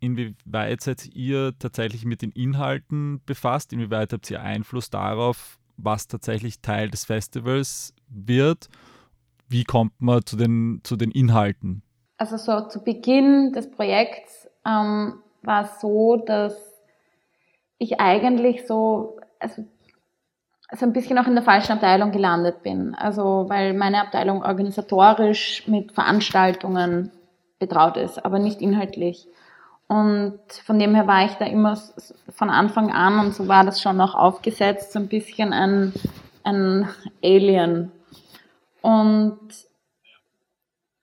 [0.00, 3.72] inwieweit seid ihr tatsächlich mit den Inhalten befasst?
[3.72, 8.68] Inwieweit habt ihr Einfluss darauf, was tatsächlich Teil des Festivals wird?
[9.48, 11.82] Wie kommt man zu den, zu den Inhalten?
[12.16, 16.54] Also so zu Beginn des Projekts ähm, war es so, dass
[17.78, 19.64] ich eigentlich so, also,
[20.72, 22.94] so ein bisschen auch in der falschen Abteilung gelandet bin.
[22.94, 27.10] Also, weil meine Abteilung organisatorisch mit Veranstaltungen
[27.58, 29.26] betraut ist, aber nicht inhaltlich.
[29.90, 31.76] Und von dem her war ich da immer
[32.36, 35.92] von Anfang an, und so war das schon auch aufgesetzt, so ein bisschen ein,
[36.44, 36.88] ein
[37.24, 37.90] Alien.
[38.82, 39.40] Und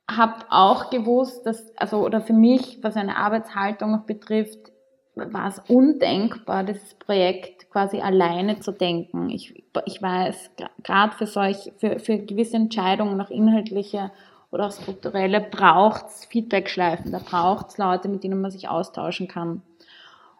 [0.10, 4.72] habe auch gewusst, dass, also, oder für mich, was eine Arbeitshaltung betrifft,
[5.16, 9.30] war es undenkbar, dieses Projekt quasi alleine zu denken.
[9.30, 10.52] Ich, ich weiß,
[10.84, 14.12] gerade für solch, für, für gewisse Entscheidungen, auch inhaltliche
[14.52, 19.62] oder auch strukturelle, braucht's Feedbackschleifen, da braucht's Leute, mit denen man sich austauschen kann.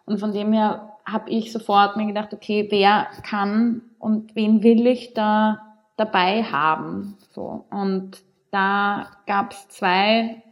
[0.04, 4.86] Und von dem her habe ich sofort mir gedacht, okay, wer kann und wen will
[4.86, 5.60] ich da
[5.96, 7.16] dabei haben?
[7.32, 7.66] So.
[7.70, 10.42] Und da gab's zwei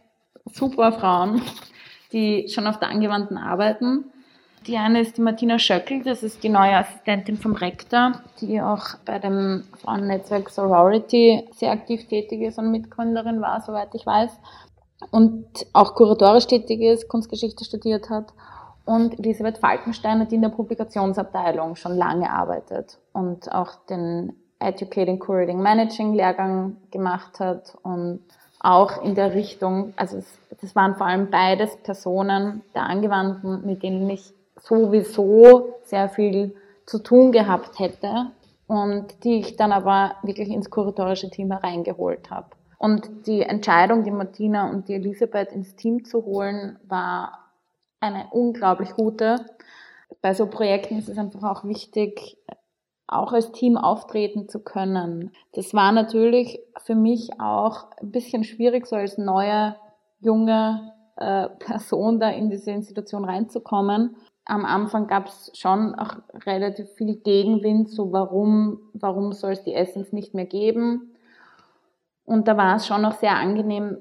[0.45, 1.40] super Frauen,
[2.12, 4.05] die schon auf der Angewandten arbeiten
[4.66, 8.96] die eine ist die Martina Schöckel, das ist die neue Assistentin vom Rektor, die auch
[9.05, 14.31] bei dem Frauennetzwerk Sorority sehr aktiv tätig ist und Mitgründerin war, soweit ich weiß.
[15.11, 18.33] Und auch kuratorisch tätig ist, Kunstgeschichte studiert hat.
[18.85, 25.61] Und Elisabeth Falkensteiner, die in der Publikationsabteilung schon lange arbeitet und auch den Educating, Curating,
[25.61, 28.20] Managing Lehrgang gemacht hat und
[28.61, 33.83] auch in der Richtung, also es, das waren vor allem beides Personen der Angewandten, mit
[33.83, 34.33] denen ich
[34.66, 38.33] sowieso sehr viel zu tun gehabt hätte
[38.66, 42.48] und die ich dann aber wirklich ins kuratorische Team hereingeholt habe.
[42.79, 47.46] Und die Entscheidung, die Martina und die Elisabeth ins Team zu holen, war
[48.00, 49.46] eine unglaublich gute.
[50.20, 52.37] Bei so Projekten ist es einfach auch wichtig,
[53.07, 55.33] auch als Team auftreten zu können.
[55.55, 59.76] Das war natürlich für mich auch ein bisschen schwierig, so als neue,
[60.20, 64.16] junge äh, Person da in diese Institution reinzukommen.
[64.47, 69.75] Am Anfang gab es schon auch relativ viel Gegenwind, so warum, warum soll es die
[69.75, 71.17] Essence nicht mehr geben.
[72.25, 73.99] Und da war es schon noch sehr angenehm,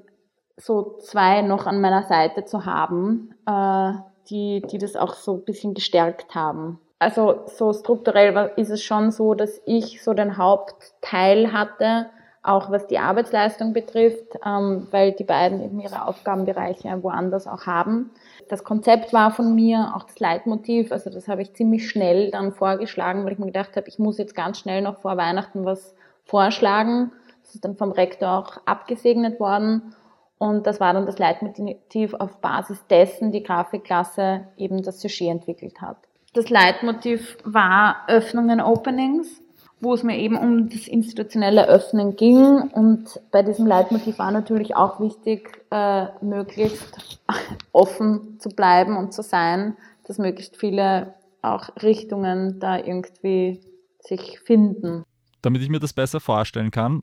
[0.56, 3.92] so zwei noch an meiner Seite zu haben, äh,
[4.30, 6.80] die, die das auch so ein bisschen gestärkt haben.
[6.98, 12.06] Also so strukturell ist es schon so, dass ich so den Hauptteil hatte,
[12.46, 18.10] auch was die Arbeitsleistung betrifft, ähm, weil die beiden eben ihre Aufgabenbereiche woanders auch haben.
[18.48, 22.52] Das Konzept war von mir, auch das Leitmotiv, also das habe ich ziemlich schnell dann
[22.52, 25.94] vorgeschlagen, weil ich mir gedacht habe, ich muss jetzt ganz schnell noch vor Weihnachten was
[26.24, 27.12] vorschlagen.
[27.42, 29.94] Das ist dann vom Rektor auch abgesegnet worden.
[30.38, 35.80] Und das war dann das Leitmotiv, auf Basis dessen die Grafikklasse eben das Sujet entwickelt
[35.80, 35.96] hat.
[36.34, 39.40] Das Leitmotiv war Öffnungen, Openings,
[39.80, 42.62] wo es mir eben um das institutionelle Öffnen ging.
[42.72, 47.20] Und bei diesem Leitmotiv war natürlich auch wichtig, äh, möglichst
[47.72, 53.60] offen zu bleiben und zu sein, dass möglichst viele auch Richtungen da irgendwie
[54.00, 55.04] sich finden.
[55.42, 57.02] Damit ich mir das besser vorstellen kann,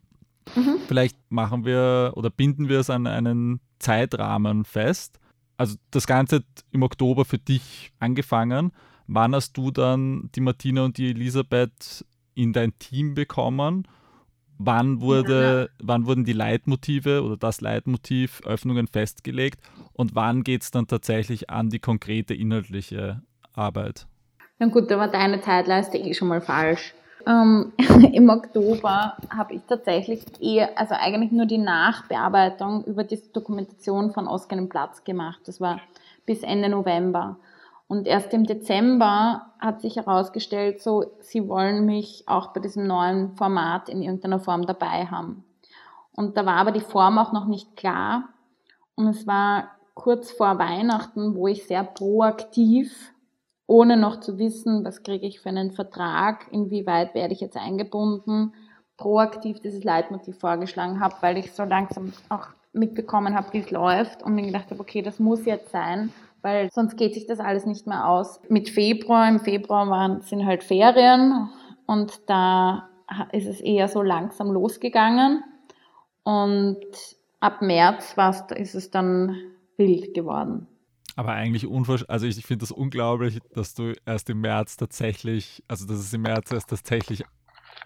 [0.55, 0.77] Mhm.
[0.87, 5.19] Vielleicht machen wir oder binden wir es an einen Zeitrahmen fest.
[5.57, 8.71] Also das Ganze hat im Oktober für dich angefangen.
[9.07, 13.87] Wann hast du dann die Martina und die Elisabeth in dein Team bekommen?
[14.59, 15.85] Wann, wurde, ja.
[15.85, 19.59] wann wurden die Leitmotive oder das Leitmotiv Öffnungen festgelegt?
[19.93, 23.21] Und wann geht es dann tatsächlich an die konkrete inhaltliche
[23.53, 24.07] Arbeit?
[24.59, 26.93] Na gut, da war deine Zeitleiste eh schon mal falsch.
[27.25, 27.73] Ähm,
[28.13, 34.27] Im Oktober habe ich tatsächlich eher, also eigentlich nur die Nachbearbeitung über die Dokumentation von
[34.27, 35.41] Oskar im Platz gemacht.
[35.45, 35.79] Das war
[36.25, 37.37] bis Ende November.
[37.87, 43.35] Und erst im Dezember hat sich herausgestellt, so, sie wollen mich auch bei diesem neuen
[43.35, 45.43] Format in irgendeiner Form dabei haben.
[46.15, 48.29] Und da war aber die Form auch noch nicht klar.
[48.95, 53.13] Und es war kurz vor Weihnachten, wo ich sehr proaktiv
[53.67, 58.53] ohne noch zu wissen, was kriege ich für einen Vertrag, inwieweit werde ich jetzt eingebunden,
[58.97, 64.23] proaktiv dieses Leitmotiv vorgeschlagen habe, weil ich so langsam auch mitbekommen habe, wie es läuft
[64.23, 66.11] und mir gedacht habe, okay, das muss jetzt sein,
[66.43, 68.39] weil sonst geht sich das alles nicht mehr aus.
[68.49, 71.49] Mit Februar, im Februar waren, sind halt Ferien
[71.87, 72.89] und da
[73.31, 75.43] ist es eher so langsam losgegangen
[76.23, 76.85] und
[77.39, 78.15] ab März
[78.55, 79.35] ist es dann
[79.77, 80.67] wild geworden.
[81.15, 85.85] Aber eigentlich unvorstellbar, also ich finde das unglaublich, dass du erst im März tatsächlich, also
[85.85, 87.23] dass es im März erst tatsächlich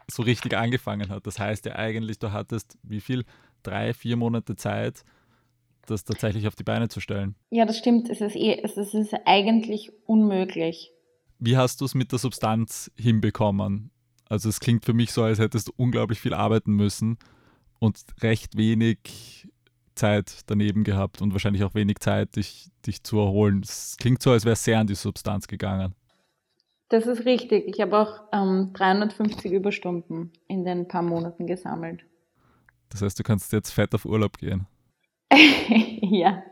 [0.10, 1.28] so richtig angefangen hat.
[1.28, 3.26] Das heißt ja eigentlich, du hattest wie viel?
[3.64, 5.04] Drei, vier Monate Zeit,
[5.90, 7.36] das tatsächlich auf die Beine zu stellen.
[7.50, 8.10] Ja, das stimmt.
[8.10, 10.92] Es ist, eh, es ist eigentlich unmöglich.
[11.40, 13.92] Wie hast du es mit der Substanz hinbekommen?
[14.30, 17.18] Also es klingt für mich so, als hättest du unglaublich viel arbeiten müssen
[17.80, 19.48] und recht wenig
[19.96, 23.62] Zeit daneben gehabt und wahrscheinlich auch wenig Zeit, dich, dich zu erholen.
[23.64, 25.96] Es klingt so, als wäre es sehr an die Substanz gegangen.
[26.90, 27.68] Das ist richtig.
[27.68, 32.06] Ich habe auch ähm, 350 Überstunden in den paar Monaten gesammelt.
[32.90, 34.68] Das heißt, du kannst jetzt fett auf Urlaub gehen.
[36.02, 36.44] ja.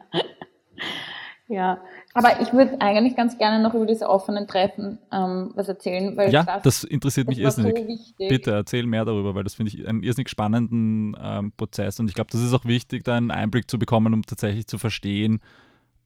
[1.48, 1.84] Ja,
[2.16, 6.18] aber ich würde eigentlich ganz gerne noch über diese offenen Treffen ähm, was erzählen.
[6.18, 7.76] Weil ja, das, das interessiert mich irrsinnig.
[8.18, 12.08] So Bitte erzähl mehr darüber, weil das finde ich einen irrsinnig spannenden ähm, Prozess und
[12.08, 15.40] ich glaube, das ist auch wichtig, da einen Einblick zu bekommen, um tatsächlich zu verstehen,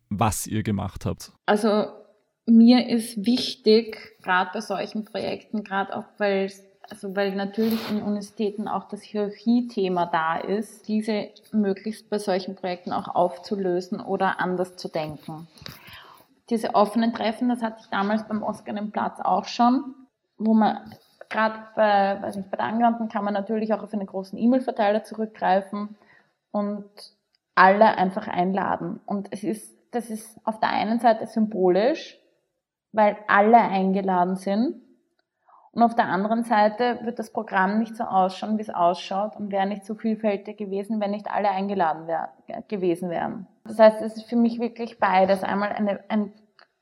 [0.10, 1.32] was ihr gemacht habt.
[1.46, 1.86] Also
[2.46, 8.02] mir ist wichtig, gerade bei solchen Projekten, gerade auch weil es also weil natürlich in
[8.02, 14.76] Universitäten auch das Hierarchiethema da ist, diese möglichst bei solchen Projekten auch aufzulösen oder anders
[14.76, 15.48] zu denken.
[16.50, 19.94] Diese offenen Treffen, das hatte ich damals beim Oscar im Platz auch schon,
[20.38, 20.94] wo man
[21.30, 25.04] gerade bei, weiß nicht, bei der Angewandten kann man natürlich auch auf einen großen E-Mail-Verteiler
[25.04, 25.96] zurückgreifen
[26.52, 26.90] und
[27.54, 29.00] alle einfach einladen.
[29.06, 32.18] Und es ist, das ist auf der einen Seite symbolisch,
[32.92, 34.82] weil alle eingeladen sind
[35.80, 39.50] und auf der anderen Seite wird das Programm nicht so ausschauen, wie es ausschaut und
[39.50, 42.34] wäre nicht so vielfältig gewesen, wenn nicht alle eingeladen wär,
[42.68, 43.48] gewesen wären.
[43.64, 45.42] Das heißt, es ist für mich wirklich beides.
[45.42, 46.34] Einmal eine, ein,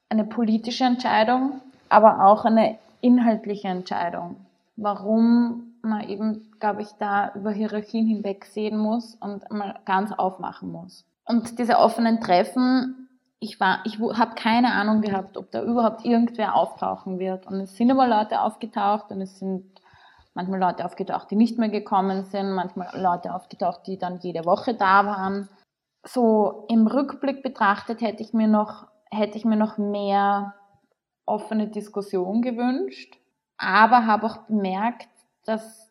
[0.10, 4.38] eine politische Entscheidung, aber auch eine inhaltliche Entscheidung.
[4.78, 10.72] Warum man eben, glaube ich, da über Hierarchien hinweg sehen muss und mal ganz aufmachen
[10.72, 11.06] muss.
[11.24, 13.07] Und diese offenen Treffen
[13.40, 17.46] ich war, ich habe keine Ahnung gehabt, ob da überhaupt irgendwer auftauchen wird.
[17.48, 19.80] Und es sind aber Leute aufgetaucht und es sind
[20.34, 24.74] manchmal Leute aufgetaucht, die nicht mehr gekommen sind, manchmal Leute aufgetaucht, die dann jede Woche
[24.74, 25.50] da waren.
[26.04, 30.54] So im Rückblick betrachtet hätte ich mir noch, hätte ich mir noch mehr
[31.26, 33.18] offene Diskussion gewünscht,
[33.58, 35.10] aber habe auch bemerkt,
[35.46, 35.87] dass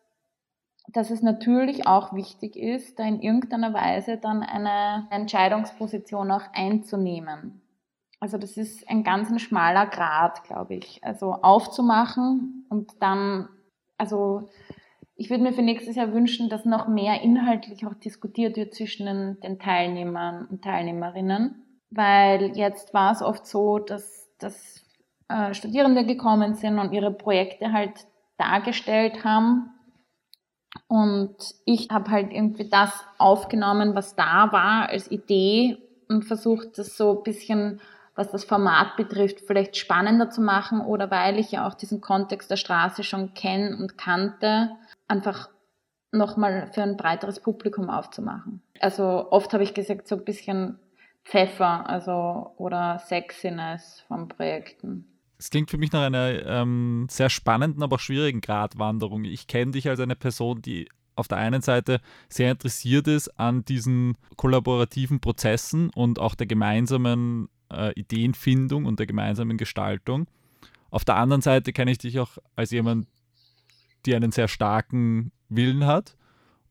[0.87, 7.61] dass es natürlich auch wichtig ist, da in irgendeiner Weise dann eine Entscheidungsposition auch einzunehmen.
[8.19, 11.03] Also das ist ein ganz ein schmaler Grad, glaube ich.
[11.03, 13.49] Also aufzumachen und dann,
[13.97, 14.49] also
[15.15, 19.39] ich würde mir für nächstes Jahr wünschen, dass noch mehr inhaltlich auch diskutiert wird zwischen
[19.41, 24.83] den, Teilnehmern und Teilnehmerinnen, weil jetzt war es oft so, dass, dass
[25.27, 29.71] äh, Studierende gekommen sind und ihre Projekte halt dargestellt haben
[30.87, 35.77] und ich habe halt irgendwie das aufgenommen, was da war als Idee
[36.07, 37.81] und versucht, das so ein bisschen,
[38.15, 42.49] was das Format betrifft, vielleicht spannender zu machen oder weil ich ja auch diesen Kontext
[42.49, 44.71] der Straße schon kenne und kannte,
[45.07, 45.49] einfach
[46.11, 48.61] nochmal für ein breiteres Publikum aufzumachen.
[48.79, 50.79] Also oft habe ich gesagt, so ein bisschen
[51.25, 55.05] Pfeffer, also oder Sexiness von Projekten.
[55.39, 59.23] Es klingt für mich nach einer ähm, sehr spannenden, aber auch schwierigen Gratwanderung.
[59.23, 63.65] Ich kenne dich als eine Person, die auf der einen Seite sehr interessiert ist an
[63.65, 70.27] diesen kollaborativen Prozessen und auch der gemeinsamen äh, Ideenfindung und der gemeinsamen Gestaltung.
[70.89, 73.07] Auf der anderen Seite kenne ich dich auch als jemand,
[74.05, 76.15] die einen sehr starken Willen hat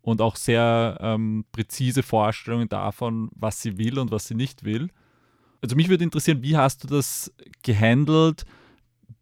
[0.00, 4.90] und auch sehr ähm, präzise Vorstellungen davon, was sie will und was sie nicht will.
[5.66, 7.32] Also mich würde interessieren, wie hast du das
[7.64, 8.44] gehandelt?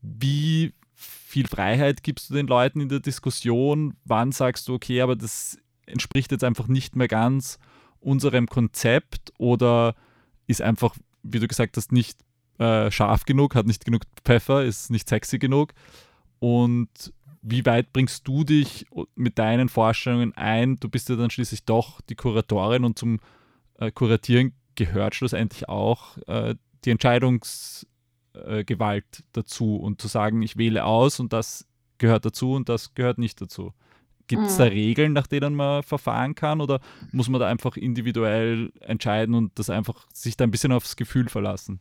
[0.02, 3.94] Wie viel Freiheit gibst du den Leuten in der Diskussion?
[4.04, 7.58] Wann sagst du, okay, aber das entspricht jetzt einfach nicht mehr ganz
[7.98, 9.94] unserem Konzept oder
[10.46, 12.18] ist einfach, wie du gesagt hast, nicht
[12.58, 15.72] äh, scharf genug, hat nicht genug Pfeffer, ist nicht sexy genug?
[16.40, 16.90] Und
[17.40, 20.76] wie weit bringst du dich mit deinen Vorstellungen ein?
[20.76, 23.18] Du bist ja dann schließlich doch die Kuratorin und zum
[23.78, 30.84] äh, Kuratieren gehört schlussendlich auch äh, die Entscheidungsgewalt äh, dazu und zu sagen, ich wähle
[30.84, 31.66] aus und das
[31.98, 33.72] gehört dazu und das gehört nicht dazu.
[34.26, 34.62] Gibt es mhm.
[34.62, 36.80] da Regeln, nach denen man verfahren kann oder
[37.12, 41.28] muss man da einfach individuell entscheiden und das einfach sich da ein bisschen aufs Gefühl
[41.28, 41.80] verlassen?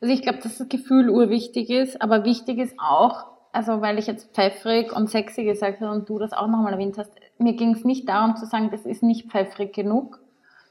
[0.00, 4.06] Also ich glaube, dass das Gefühl urwichtig ist, aber wichtig ist auch, also weil ich
[4.06, 7.74] jetzt pfeffrig und sexy gesagt habe und du das auch nochmal erwähnt hast, mir ging
[7.74, 10.20] es nicht darum zu sagen, das ist nicht pfeffrig genug,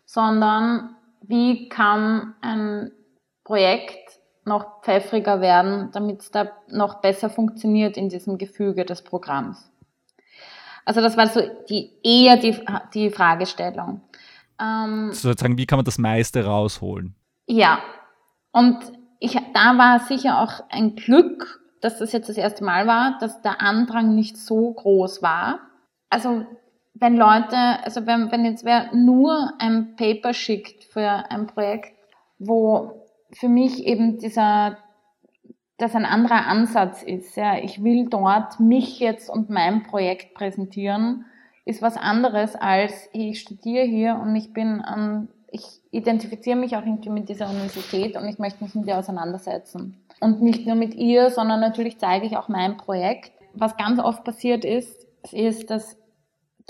[0.05, 2.91] sondern wie kann ein
[3.43, 9.71] Projekt noch pfeffriger werden, damit es da noch besser funktioniert in diesem Gefüge des Programms.
[10.83, 12.59] Also das war so die, eher die,
[12.93, 14.01] die Fragestellung.
[14.59, 17.15] Ähm, Sozusagen, wie kann man das meiste rausholen?
[17.45, 17.79] Ja,
[18.51, 18.77] und
[19.19, 23.41] ich, da war sicher auch ein Glück, dass das jetzt das erste Mal war, dass
[23.41, 25.59] der Andrang nicht so groß war.
[26.09, 26.45] Also
[26.93, 31.93] wenn Leute, also wenn, wenn jetzt wer nur ein Paper schickt für ein Projekt,
[32.37, 34.77] wo für mich eben dieser,
[35.77, 41.25] das ein anderer Ansatz ist, ja, ich will dort mich jetzt und mein Projekt präsentieren,
[41.65, 46.85] ist was anderes als ich studiere hier und ich bin an, ich identifiziere mich auch
[46.85, 49.97] irgendwie mit dieser Universität und ich möchte mich mit ihr auseinandersetzen.
[50.19, 53.31] Und nicht nur mit ihr, sondern natürlich zeige ich auch mein Projekt.
[53.53, 55.97] Was ganz oft passiert ist, ist, dass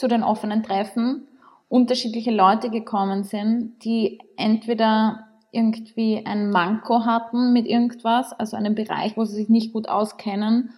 [0.01, 1.27] zu den offenen Treffen
[1.69, 9.15] unterschiedliche Leute gekommen sind, die entweder irgendwie ein Manko hatten mit irgendwas, also einen Bereich,
[9.15, 10.71] wo sie sich nicht gut auskennen,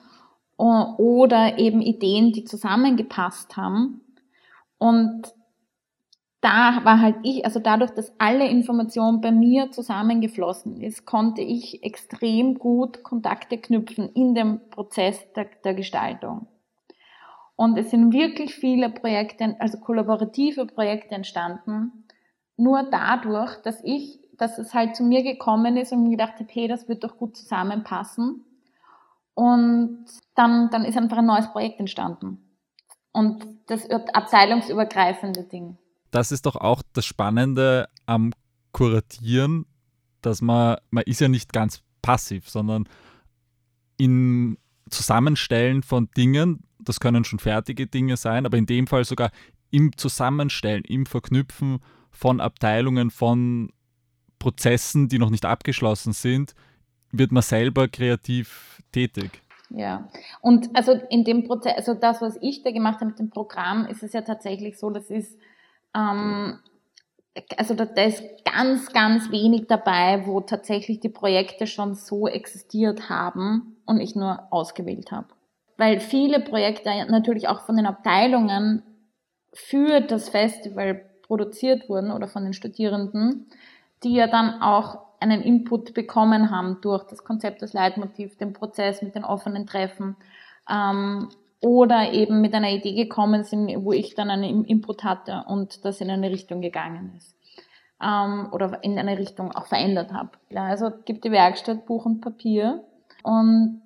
[0.57, 4.01] oder eben Ideen, die zusammengepasst haben.
[4.77, 5.33] Und
[6.41, 11.81] da war halt ich, also dadurch, dass alle Information bei mir zusammengeflossen ist, konnte ich
[11.83, 16.47] extrem gut Kontakte knüpfen in dem Prozess der, der Gestaltung.
[17.55, 22.05] Und es sind wirklich viele Projekte, also kollaborative Projekte entstanden,
[22.57, 26.49] nur dadurch, dass ich, dass es halt zu mir gekommen ist und mir gedacht habe,
[26.51, 28.43] hey, das wird doch gut zusammenpassen.
[29.35, 32.39] Und dann, dann ist einfach ein neues Projekt entstanden.
[33.11, 35.77] Und das wird abteilungsübergreifende Ding.
[36.11, 38.33] Das ist doch auch das Spannende am
[38.71, 39.65] Kuratieren,
[40.21, 42.87] dass man, man ist ja nicht ganz passiv, sondern
[43.97, 44.57] im
[44.89, 49.31] Zusammenstellen von Dingen, das können schon fertige Dinge sein, aber in dem Fall sogar
[49.71, 51.79] im Zusammenstellen, im Verknüpfen
[52.11, 53.71] von Abteilungen, von
[54.37, 56.53] Prozessen, die noch nicht abgeschlossen sind,
[57.11, 59.41] wird man selber kreativ tätig.
[59.69, 60.09] Ja,
[60.41, 63.87] und also in dem Prozess, also das, was ich da gemacht habe mit dem Programm,
[63.87, 65.39] ist es ja tatsächlich so, das ist,
[65.95, 66.59] ähm,
[67.57, 73.09] also da, da ist ganz, ganz wenig dabei, wo tatsächlich die Projekte schon so existiert
[73.09, 75.27] haben und ich nur ausgewählt habe
[75.77, 78.83] weil viele Projekte natürlich auch von den Abteilungen
[79.53, 83.47] für das Festival produziert wurden oder von den Studierenden,
[84.03, 89.01] die ja dann auch einen Input bekommen haben durch das Konzept, das Leitmotiv, den Prozess
[89.01, 90.17] mit den offenen Treffen.
[90.69, 91.29] Ähm,
[91.63, 96.01] oder eben mit einer Idee gekommen sind, wo ich dann einen Input hatte und das
[96.01, 97.37] in eine Richtung gegangen ist.
[98.03, 100.31] Ähm, oder in eine Richtung auch verändert habe.
[100.53, 102.83] Also gibt die Werkstatt Buch und Papier
[103.23, 103.81] und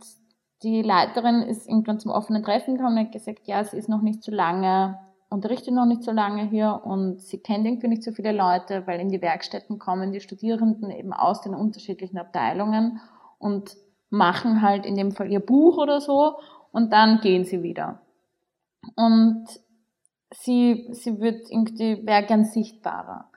[0.64, 4.02] die Leiterin ist irgendwann zum offenen Treffen gekommen und hat gesagt, ja, sie ist noch
[4.02, 4.98] nicht so lange,
[5.30, 9.00] unterrichtet noch nicht so lange hier und sie kennt irgendwie nicht so viele Leute, weil
[9.00, 13.00] in die Werkstätten kommen die Studierenden eben aus den unterschiedlichen Abteilungen
[13.38, 13.76] und
[14.10, 16.38] machen halt in dem Fall ihr Buch oder so
[16.72, 18.02] und dann gehen sie wieder.
[18.96, 19.46] Und
[20.32, 23.30] sie, sie wird irgendwie, wäre gern sichtbarer.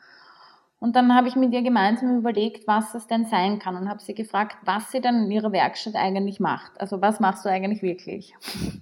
[0.81, 4.01] Und dann habe ich mit ihr gemeinsam überlegt, was das denn sein kann und habe
[4.01, 6.81] sie gefragt, was sie dann in ihrer Werkstatt eigentlich macht.
[6.81, 8.35] Also was machst du eigentlich wirklich?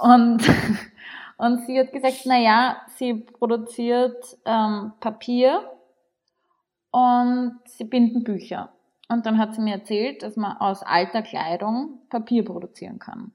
[0.00, 0.48] Und,
[1.36, 5.68] und sie hat gesagt, na ja, sie produziert ähm, Papier
[6.92, 8.70] und sie binden Bücher.
[9.08, 13.32] Und dann hat sie mir erzählt, dass man aus alter Kleidung Papier produzieren kann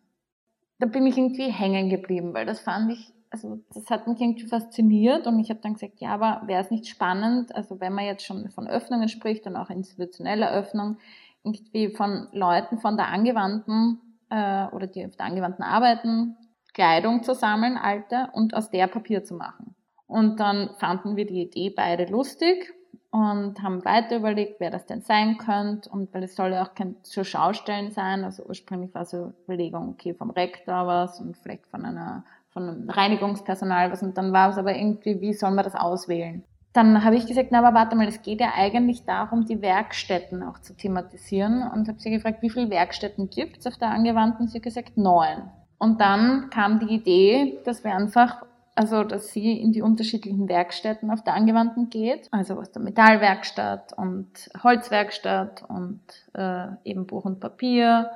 [0.79, 4.47] da bin ich irgendwie hängen geblieben, weil das fand ich, also das hat mich irgendwie
[4.47, 8.05] fasziniert und ich habe dann gesagt, ja, aber wäre es nicht spannend, also wenn man
[8.05, 10.97] jetzt schon von Öffnungen spricht und auch institutioneller Öffnung,
[11.43, 16.37] irgendwie von Leuten von der angewandten äh, oder die auf der angewandten arbeiten,
[16.73, 19.75] Kleidung zu sammeln, alte, und aus der Papier zu machen.
[20.07, 22.73] Und dann fanden wir die Idee beide lustig
[23.11, 25.89] und haben weiter überlegt, wer das denn sein könnte.
[25.89, 28.23] Und weil es soll ja auch kein zu Schaustellen sein.
[28.25, 32.25] Also ursprünglich war so Überlegung, okay, vom Rektor was und vielleicht von einer,
[32.55, 34.01] von Reinigungspersonal was.
[34.01, 36.43] Und dann war es aber irgendwie, wie soll man das auswählen?
[36.71, 40.41] Dann habe ich gesagt, na, aber warte mal, es geht ja eigentlich darum, die Werkstätten
[40.41, 41.69] auch zu thematisieren.
[41.73, 44.47] Und habe sie gefragt, wie viele Werkstätten gibt es auf der Angewandten?
[44.47, 45.49] Sie hat gesagt, neun.
[45.77, 48.43] Und dann kam die Idee, dass wir einfach
[48.75, 53.93] also dass sie in die unterschiedlichen Werkstätten auf der Angewandten geht, also aus der Metallwerkstatt
[53.97, 54.27] und
[54.61, 56.01] Holzwerkstatt und
[56.33, 58.11] äh, eben Buch und Papier.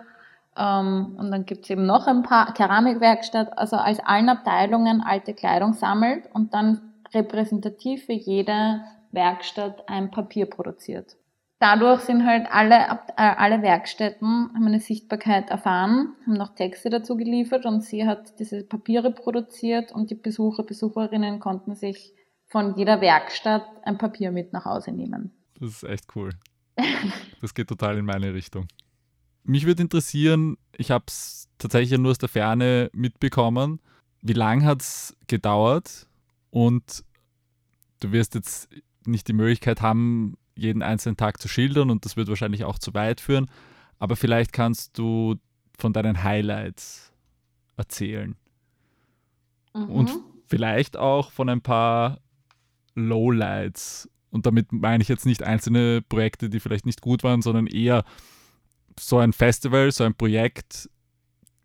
[0.59, 5.73] Ähm, und dann gibt's eben noch ein paar Keramikwerkstatt, also als allen Abteilungen alte Kleidung
[5.73, 6.81] sammelt und dann
[7.13, 8.81] repräsentativ für jede
[9.11, 11.15] Werkstatt ein Papier produziert
[11.59, 12.75] dadurch sind halt alle,
[13.17, 18.39] äh, alle Werkstätten, haben eine Sichtbarkeit erfahren, haben noch Texte dazu geliefert und sie hat
[18.39, 22.13] diese Papiere produziert und die Besucher, Besucherinnen konnten sich
[22.47, 25.31] von jeder Werkstatt ein Papier mit nach Hause nehmen.
[25.59, 26.31] Das ist echt cool.
[27.41, 28.67] Das geht total in meine Richtung.
[29.43, 33.79] Mich würde interessieren, ich habe es tatsächlich nur aus der Ferne mitbekommen,
[34.21, 36.07] wie lange hat es gedauert
[36.49, 37.03] und
[37.99, 38.69] du wirst jetzt
[39.05, 42.93] nicht die Möglichkeit haben, jeden einzelnen Tag zu schildern und das wird wahrscheinlich auch zu
[42.93, 43.49] weit führen.
[43.97, 45.35] Aber vielleicht kannst du
[45.77, 47.13] von deinen Highlights
[47.77, 48.35] erzählen.
[49.73, 49.89] Mhm.
[49.89, 50.11] Und
[50.47, 52.19] vielleicht auch von ein paar
[52.95, 54.09] Lowlights.
[54.31, 58.03] Und damit meine ich jetzt nicht einzelne Projekte, die vielleicht nicht gut waren, sondern eher
[58.99, 60.89] so ein Festival, so ein Projekt,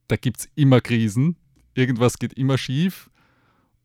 [0.09, 1.37] da gibt es immer Krisen.
[1.75, 3.11] Irgendwas geht immer schief.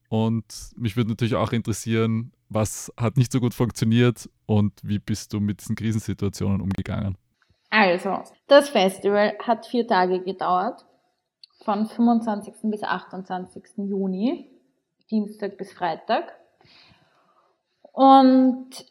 [0.10, 5.34] Und mich würde natürlich auch interessieren, was hat nicht so gut funktioniert und wie bist
[5.34, 7.16] du mit diesen Krisensituationen umgegangen?
[7.70, 10.86] Also, das Festival hat vier Tage gedauert,
[11.64, 12.54] von 25.
[12.64, 13.64] bis 28.
[13.78, 14.50] Juni,
[15.12, 16.34] Dienstag bis Freitag.
[17.92, 18.86] Und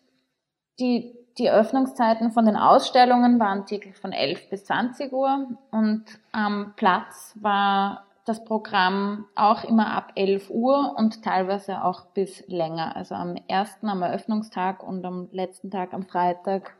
[0.79, 6.75] die, die Öffnungszeiten von den Ausstellungen waren täglich von 11 bis 20 Uhr und am
[6.77, 12.95] Platz war das Programm auch immer ab 11 Uhr und teilweise auch bis länger.
[12.95, 16.75] Also am ersten, am Eröffnungstag und am letzten Tag, am Freitag,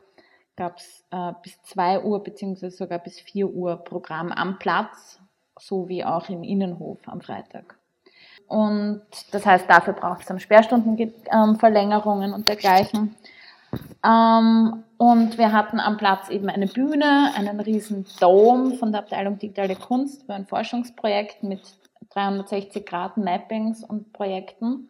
[0.55, 5.19] gab es äh, bis 2 Uhr beziehungsweise sogar bis 4 Uhr Programm am Platz,
[5.57, 7.77] sowie auch im Innenhof am Freitag.
[8.47, 9.01] Und
[9.31, 13.15] das heißt, dafür braucht es dann Sperrstundenverlängerungen und dergleichen.
[14.03, 19.39] Ähm, und wir hatten am Platz eben eine Bühne, einen riesen Dome von der Abteilung
[19.39, 21.61] Digitale Kunst für ein Forschungsprojekt mit
[22.11, 24.89] 360 Grad Mappings und Projekten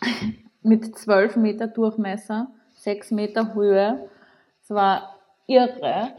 [0.62, 4.08] mit 12 Meter Durchmesser, 6 Meter Höhe.
[4.62, 5.16] Es war
[5.46, 6.12] irre.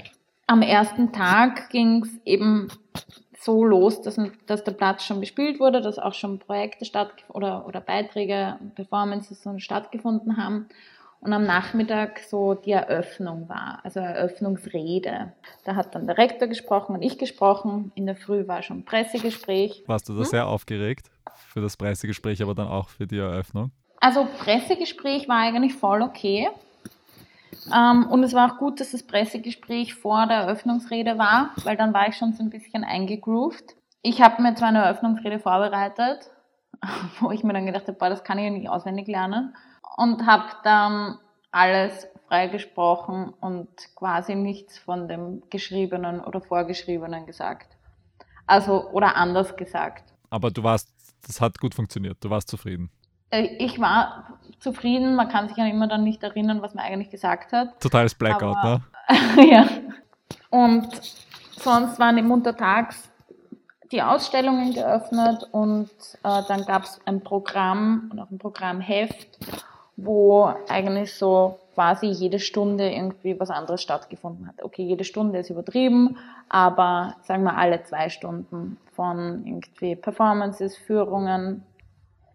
[0.48, 2.68] Am ersten Tag ging es eben
[3.40, 6.86] so los, dass, dass, der Platz schon bespielt wurde, dass auch schon Projekte
[7.30, 10.68] oder, oder Beiträge, Performances stattgefunden haben
[11.26, 15.34] und am Nachmittag so die Eröffnung war, also Eröffnungsrede.
[15.64, 17.92] Da hat dann der Rektor gesprochen und ich gesprochen.
[17.96, 19.84] In der Früh war schon Pressegespräch.
[19.88, 20.26] Warst du da hm?
[20.26, 21.10] sehr aufgeregt
[21.48, 23.72] für das Pressegespräch, aber dann auch für die Eröffnung?
[24.00, 26.48] Also Pressegespräch war eigentlich voll okay.
[27.76, 31.92] Ähm, und es war auch gut, dass das Pressegespräch vor der Eröffnungsrede war, weil dann
[31.92, 33.76] war ich schon so ein bisschen eingegroovt.
[34.04, 36.30] Ich habe mir zwar eine Eröffnungsrede vorbereitet,
[37.20, 39.56] wo ich mir dann gedacht habe, boah, das kann ich ja nicht auswendig lernen
[39.98, 41.20] und habe dann
[41.52, 47.78] alles freigesprochen und quasi nichts von dem Geschriebenen oder Vorgeschriebenen gesagt.
[48.48, 50.14] Also, oder anders gesagt.
[50.30, 50.90] Aber du warst,
[51.26, 52.90] das hat gut funktioniert, du warst zufrieden.
[53.30, 57.10] Äh, ich war zufrieden, man kann sich ja immer dann nicht erinnern, was man eigentlich
[57.10, 57.80] gesagt hat.
[57.80, 58.82] Totales Blackout, Aber,
[59.38, 59.52] ne?
[59.52, 59.68] ja.
[60.50, 60.90] Und
[61.58, 63.10] sonst waren im Untertags
[63.92, 65.90] die Ausstellungen geöffnet und
[66.24, 69.40] äh, dann gab es ein Programm und auch ein Programmheft,
[69.98, 74.64] wo eigentlich so quasi jede Stunde irgendwie was anderes stattgefunden hat.
[74.64, 76.18] Okay, jede Stunde ist übertrieben,
[76.50, 81.64] aber sagen wir alle zwei Stunden von irgendwie Performances, Führungen,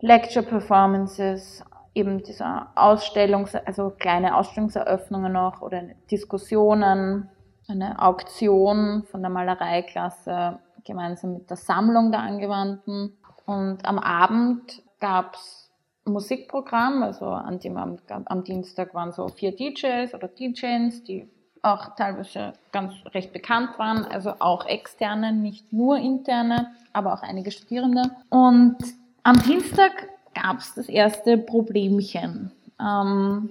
[0.00, 7.28] Lecture Performances, eben dieser Ausstellungs-, also kleine Ausstellungseröffnungen noch oder Diskussionen,
[7.68, 13.16] eine Auktion von der Malereiklasse gemeinsam mit der Sammlung der Angewandten.
[13.46, 15.69] Und am Abend gab es
[16.04, 21.28] Musikprogramm, also an dem am, am Dienstag waren so vier DJs oder DJs, die
[21.62, 27.50] auch teilweise ganz recht bekannt waren, also auch externe, nicht nur interne, aber auch einige
[27.50, 28.02] Studierende.
[28.30, 28.78] Und
[29.22, 32.52] am Dienstag gab es das erste Problemchen.
[32.80, 33.50] Ähm,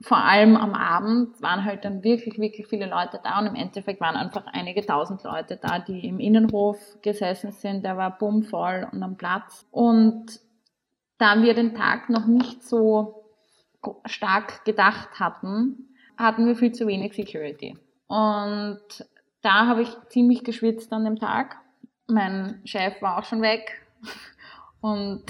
[0.00, 4.00] vor allem am Abend waren halt dann wirklich, wirklich viele Leute da und im Endeffekt
[4.00, 7.84] waren einfach einige tausend Leute da, die im Innenhof gesessen sind.
[7.84, 9.64] Der war bummvoll und am Platz.
[9.70, 10.40] Und
[11.18, 13.24] da wir den Tag noch nicht so
[14.04, 17.78] stark gedacht hatten, hatten wir viel zu wenig Security.
[18.06, 18.80] Und
[19.42, 21.56] da habe ich ziemlich geschwitzt an dem Tag.
[22.06, 23.82] Mein Chef war auch schon weg.
[24.80, 25.24] Und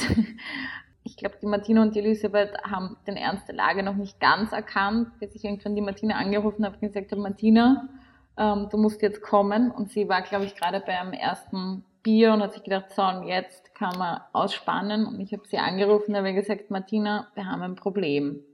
[1.05, 4.53] ich glaube, die Martina und die Elisabeth haben den Ernst der Lage noch nicht ganz
[4.53, 7.89] erkannt, bis ich irgendwann die Martina angerufen habe und gesagt habe, Martina,
[8.37, 9.71] ähm, du musst jetzt kommen.
[9.71, 13.25] Und sie war, glaube ich, gerade beim ersten Bier und hat sich gedacht, so, und
[13.25, 15.07] jetzt kann man ausspannen.
[15.07, 18.45] Und ich habe sie angerufen und habe gesagt, Martina, wir haben ein Problem.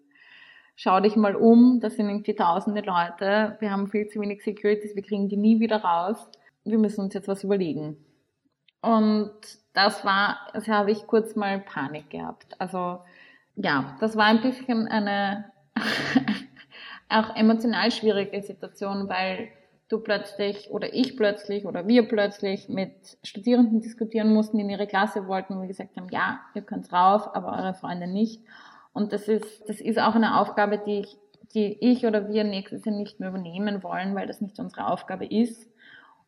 [0.75, 4.97] Schau dich mal um, das sind irgendwie tausende Leute, wir haben viel zu wenig Securities,
[4.97, 6.17] wir kriegen die nie wieder raus.
[6.65, 7.99] Wir müssen uns jetzt was überlegen.
[8.81, 9.35] Und
[9.75, 12.59] das war, also habe ich kurz mal Panik gehabt.
[12.59, 13.01] Also
[13.57, 15.53] ja, das war ein bisschen eine
[17.11, 19.51] auch emotional schwierige Situation, weil
[19.93, 24.87] du plötzlich oder ich plötzlich oder wir plötzlich mit Studierenden diskutieren mussten, die in ihre
[24.87, 28.43] Klasse wollten und wir gesagt haben, ja, ihr könnt rauf, aber eure Freunde nicht.
[28.93, 31.19] Und das ist, das ist auch eine Aufgabe, die ich,
[31.55, 35.27] die ich oder wir nächstes Jahr nicht mehr übernehmen wollen, weil das nicht unsere Aufgabe
[35.27, 35.71] ist.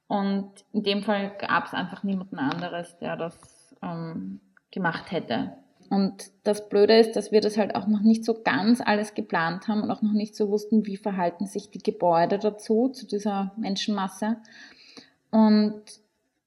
[0.06, 4.40] Und in dem Fall gab es einfach niemanden anderes, der das ähm,
[4.70, 5.52] gemacht hätte.
[5.90, 9.68] Und das Blöde ist, dass wir das halt auch noch nicht so ganz alles geplant
[9.68, 13.52] haben und auch noch nicht so wussten, wie verhalten sich die Gebäude dazu, zu dieser
[13.56, 14.36] Menschenmasse.
[15.30, 15.82] Und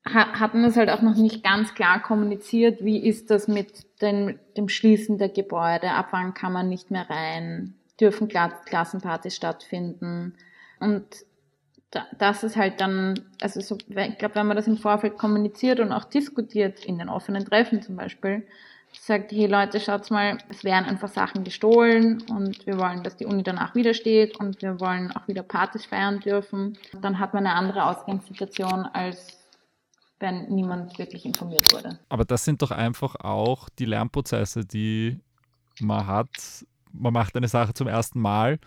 [0.06, 4.70] hatten es halt auch noch nicht ganz klar kommuniziert, wie ist das mit den, dem
[4.70, 10.36] Schließen der Gebäude, ab wann kann man nicht mehr rein, dürfen Klassenpartys stattfinden.
[10.80, 11.04] Und
[12.18, 15.92] das ist halt dann, also so, ich glaube, wenn man das im Vorfeld kommuniziert und
[15.92, 18.46] auch diskutiert, in den offenen Treffen zum Beispiel,
[19.02, 23.26] sagt, hey Leute, schaut mal, es werden einfach Sachen gestohlen und wir wollen, dass die
[23.26, 27.46] Uni danach wieder steht und wir wollen auch wieder Partys feiern dürfen, dann hat man
[27.46, 29.38] eine andere Ausgangssituation, als
[30.20, 32.00] wenn niemand wirklich informiert wurde.
[32.10, 35.20] Aber das sind doch einfach auch die Lernprozesse, die
[35.80, 36.66] man hat.
[36.92, 38.60] Man macht eine Sache zum ersten Mal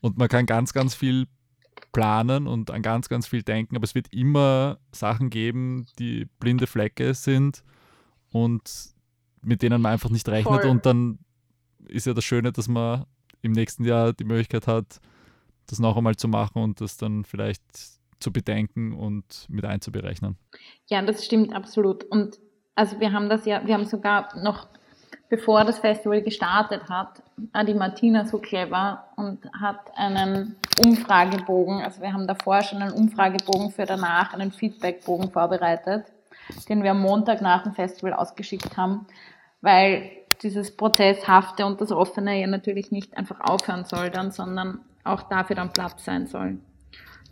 [0.00, 1.26] und man kann ganz, ganz viel
[1.92, 6.66] planen und an ganz, ganz viel denken, aber es wird immer Sachen geben, die blinde
[6.66, 7.64] Flecke sind
[8.30, 8.93] und
[9.44, 10.62] mit denen man einfach nicht rechnet.
[10.62, 10.70] Voll.
[10.70, 11.18] Und dann
[11.88, 13.04] ist ja das Schöne, dass man
[13.42, 15.00] im nächsten Jahr die Möglichkeit hat,
[15.66, 17.62] das noch einmal zu machen und das dann vielleicht
[18.20, 20.36] zu bedenken und mit einzuberechnen.
[20.88, 22.04] Ja, das stimmt absolut.
[22.04, 22.38] Und
[22.74, 24.68] also wir haben das ja, wir haben sogar noch
[25.28, 27.22] bevor das Festival gestartet hat,
[27.52, 32.92] war die Martina so clever und hat einen Umfragebogen, also wir haben davor schon einen
[32.92, 36.06] Umfragebogen für danach, einen Feedbackbogen vorbereitet,
[36.68, 39.06] den wir am Montag nach dem Festival ausgeschickt haben,
[39.64, 40.10] weil
[40.42, 45.56] dieses Prozesshafte und das Offene ja natürlich nicht einfach aufhören soll dann, sondern auch dafür
[45.56, 46.58] dann Platz sein soll.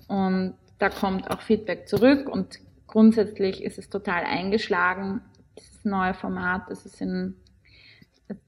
[0.08, 5.20] Und da kommt auch Feedback zurück und grundsätzlich ist es total eingeschlagen,
[5.58, 7.36] dieses neue Format, das ist in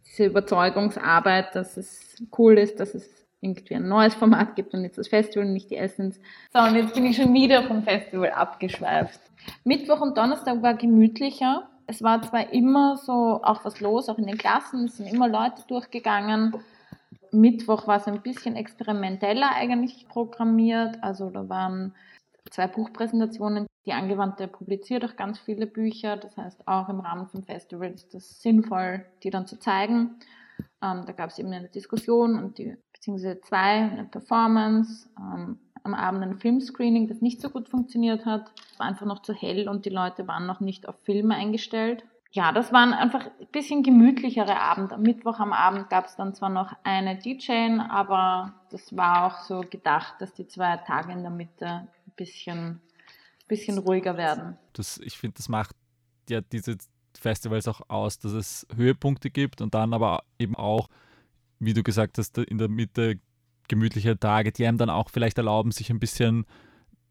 [0.07, 3.09] diese Überzeugungsarbeit, dass es cool ist, dass es
[3.41, 6.19] irgendwie ein neues Format gibt und jetzt das Festival und nicht die Essence.
[6.53, 9.21] So, und jetzt bin ich schon wieder vom Festival abgeschweift.
[9.65, 11.69] Mittwoch und Donnerstag war gemütlicher.
[11.87, 15.29] Es war zwar immer so auch was los, auch in den Klassen, es sind immer
[15.29, 16.55] Leute durchgegangen.
[17.31, 21.03] Mittwoch war es ein bisschen experimenteller eigentlich programmiert.
[21.03, 21.95] Also da waren
[22.51, 23.67] zwei Buchpräsentationen.
[23.87, 26.17] Die Angewandte publiziert auch ganz viele Bücher.
[26.17, 30.17] Das heißt, auch im Rahmen vom Festival ist das sinnvoll, die dann zu zeigen.
[30.83, 35.95] Ähm, da gab es eben eine Diskussion und die, beziehungsweise zwei, eine Performance, ähm, am
[35.95, 38.51] Abend ein Filmscreening, das nicht so gut funktioniert hat.
[38.73, 42.05] Es war einfach noch zu hell und die Leute waren noch nicht auf Filme eingestellt.
[42.33, 44.93] Ja, das waren einfach ein bisschen gemütlichere Abend.
[44.93, 49.45] Am Mittwoch am Abend gab es dann zwar noch eine DJ, aber das war auch
[49.45, 52.81] so gedacht, dass die zwei Tage in der Mitte ein bisschen,
[53.47, 54.57] bisschen ruhiger werden.
[54.73, 55.77] Das, ich finde, das macht
[56.29, 56.77] ja diese
[57.17, 60.89] Festivals auch aus, dass es Höhepunkte gibt und dann aber eben auch,
[61.61, 63.21] wie du gesagt hast, in der Mitte
[63.69, 66.47] gemütliche Tage, die einem dann auch vielleicht erlauben, sich ein bisschen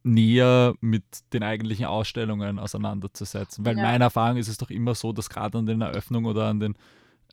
[0.03, 3.65] näher mit den eigentlichen Ausstellungen auseinanderzusetzen.
[3.65, 3.83] Weil ja.
[3.83, 6.75] meiner Erfahrung ist es doch immer so, dass gerade an den Eröffnungen oder an den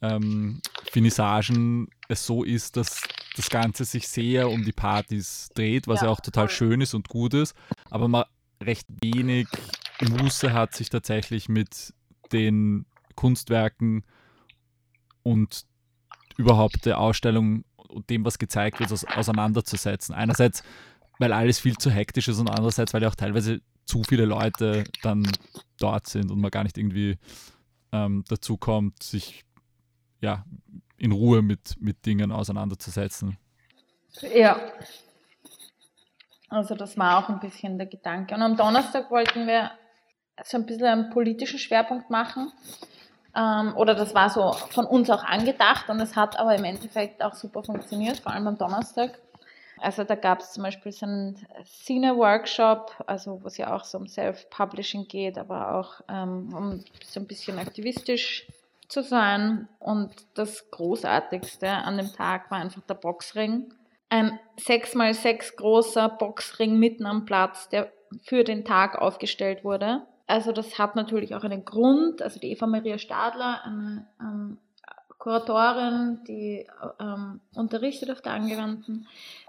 [0.02, 0.60] ähm,
[0.90, 3.02] Finissagen es so ist, dass
[3.36, 6.56] das Ganze sich sehr um die Partys dreht, was ja, ja auch total voll.
[6.56, 7.54] schön ist und gut ist,
[7.90, 8.24] aber man
[8.62, 9.48] recht wenig
[10.00, 11.94] Muße hat, sich tatsächlich mit
[12.32, 14.04] den Kunstwerken
[15.22, 15.64] und
[16.36, 20.14] überhaupt der Ausstellung und dem, was gezeigt wird, auseinanderzusetzen.
[20.14, 20.62] Einerseits,
[21.18, 24.84] weil alles viel zu hektisch ist und andererseits, weil ja auch teilweise zu viele Leute
[25.02, 25.26] dann
[25.78, 27.18] dort sind und man gar nicht irgendwie
[27.92, 29.44] ähm, dazu kommt, sich
[30.20, 30.44] ja
[30.96, 33.38] in Ruhe mit, mit Dingen auseinanderzusetzen.
[34.34, 34.60] Ja.
[36.48, 38.34] Also das war auch ein bisschen der Gedanke.
[38.34, 39.70] Und am Donnerstag wollten wir
[40.44, 42.52] so ein bisschen einen politischen Schwerpunkt machen.
[43.36, 47.22] Ähm, oder das war so von uns auch angedacht und es hat aber im Endeffekt
[47.22, 49.18] auch super funktioniert, vor allem am Donnerstag.
[49.80, 53.98] Also da gab es zum Beispiel so einen Cine-Workshop, also wo es ja auch so
[53.98, 58.46] um Self-Publishing geht, aber auch ähm, um so ein bisschen aktivistisch
[58.88, 59.68] zu sein.
[59.78, 63.72] Und das Großartigste an dem Tag war einfach der Boxring.
[64.10, 67.90] Ein 6x6 großer Boxring mitten am Platz, der
[68.24, 70.02] für den Tag aufgestellt wurde.
[70.30, 72.22] Also das hat natürlich auch einen Grund.
[72.22, 74.58] Also die Eva Maria Stadler, eine ähm,
[75.18, 76.68] Kuratorin, die
[77.00, 79.08] ähm, unterrichtet auf der Angewandten,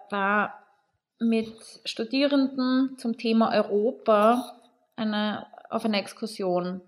[0.09, 0.55] war
[1.19, 1.53] mit
[1.85, 4.55] Studierenden zum Thema Europa
[4.95, 6.81] eine, auf einer Exkursion.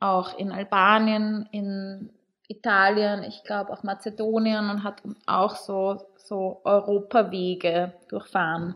[0.00, 2.08] Auch in Albanien, in
[2.48, 8.74] Italien, ich glaube auch Mazedonien und hat auch so, so Europawege durchfahren.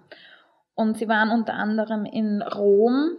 [0.75, 3.17] Und sie waren unter anderem in Rom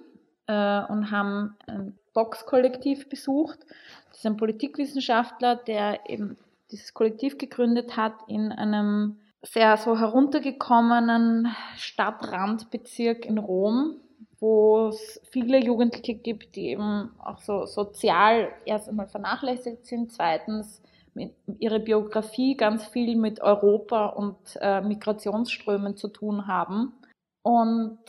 [0.47, 3.59] äh, und haben ein Box-Kollektiv besucht.
[4.09, 6.37] Das ist ein Politikwissenschaftler, der eben
[6.71, 13.97] dieses Kollektiv gegründet hat in einem sehr so heruntergekommenen Stadtrandbezirk in Rom,
[14.39, 20.81] wo es viele Jugendliche gibt, die eben auch so sozial erst einmal vernachlässigt sind, zweitens
[21.59, 26.93] ihre Biografie ganz viel mit Europa und äh, Migrationsströmen zu tun haben.
[27.41, 27.99] Und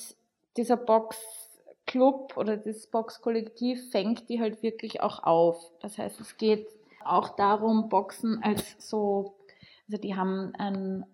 [0.56, 1.47] dieser Box
[1.88, 5.72] Club oder das Boxkollektiv fängt die halt wirklich auch auf.
[5.80, 6.68] Das heißt, es geht
[7.04, 9.34] auch darum, Boxen als so,
[9.88, 11.04] also die haben ein,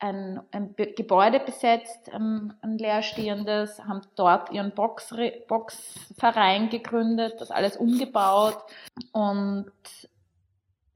[0.00, 5.14] ein, ein Gebäude besetzt, ein, ein leerstehendes, haben dort ihren Box,
[5.46, 8.58] Boxverein gegründet, das alles umgebaut
[9.12, 9.70] und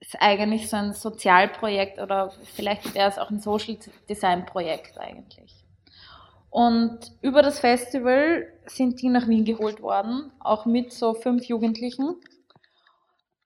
[0.01, 5.64] ist eigentlich so ein Sozialprojekt oder vielleicht wäre es auch ein Social Design Projekt eigentlich.
[6.55, 12.15] Und über das Festival sind die nach Wien geholt worden, auch mit so fünf Jugendlichen.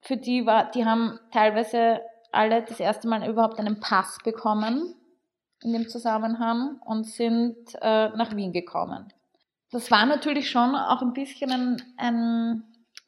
[0.02, 2.02] Für die war, die haben teilweise
[2.32, 4.94] alle das erste Mal überhaupt einen Pass bekommen
[5.62, 9.11] in dem Zusammenhang und sind äh, nach Wien gekommen.
[9.70, 12.62] Das war natürlich schon auch ein bisschen ein, ein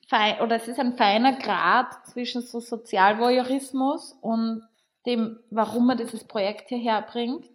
[0.09, 4.67] fein, oder es ist ein feiner Grad zwischen so Sozialvoyeurismus und
[5.05, 7.50] dem, warum man dieses Projekt hierher bringt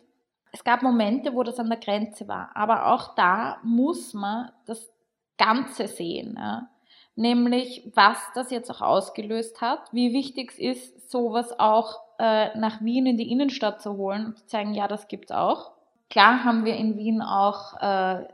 [0.56, 4.90] es gab Momente, wo das an der Grenze war, aber auch da muss man das
[5.38, 6.36] Ganze sehen.
[6.38, 6.70] Ja?
[7.16, 12.82] Nämlich, was das jetzt auch ausgelöst hat, wie wichtig es ist, sowas auch äh, nach
[12.82, 15.74] Wien in die Innenstadt zu holen und zu zeigen, ja, das gibt's auch.
[16.10, 18.26] Klar haben wir in Wien auch äh,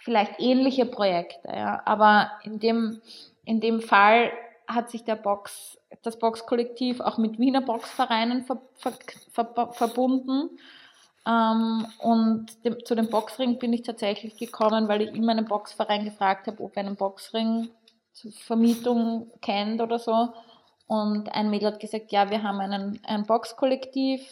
[0.00, 3.00] vielleicht ähnliche Projekte, ja, aber in dem,
[3.46, 4.32] in dem Fall
[4.66, 8.92] hat sich der Box, das Boxkollektiv auch mit Wiener Boxvereinen ver, ver,
[9.30, 10.58] ver, verbunden
[11.26, 16.04] ähm, und dem, zu dem Boxring bin ich tatsächlich gekommen, weil ich immer einen Boxverein
[16.04, 17.68] gefragt habe, ob er einen Boxring
[18.12, 20.30] zur Vermietung kennt oder so.
[20.86, 24.22] Und ein Mädel hat gesagt, ja, wir haben einen, ein Boxkollektiv.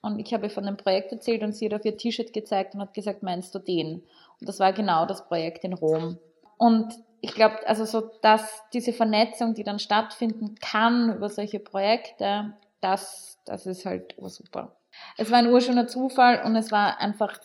[0.00, 2.80] Und ich habe von dem Projekt erzählt und sie hat auf ihr T-Shirt gezeigt und
[2.80, 4.02] hat gesagt, meinst du den?
[4.40, 6.18] Und das war genau das Projekt in Rom.
[6.56, 12.54] Und ich glaube, also so, dass diese Vernetzung, die dann stattfinden kann über solche Projekte,
[12.80, 14.77] das, das ist halt super.
[15.16, 17.38] Es war ein urschöner Zufall und es war einfach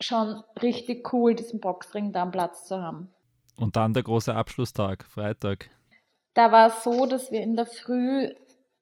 [0.00, 3.10] schon richtig cool, diesen Boxring da am Platz zu haben.
[3.56, 5.70] Und dann der große Abschlusstag, Freitag.
[6.34, 8.32] Da war es so, dass wir in der Früh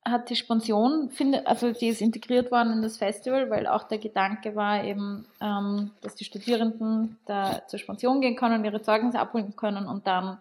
[0.04, 1.10] hat die Sponsion,
[1.46, 5.90] also die ist integriert worden in das Festival, weil auch der Gedanke war eben, ähm,
[6.00, 10.38] dass die Studierenden da zur Sponsion gehen können, ihre Zeugnisse abholen können und dann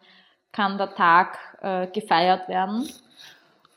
[0.52, 2.88] kann der Tag äh, gefeiert werden.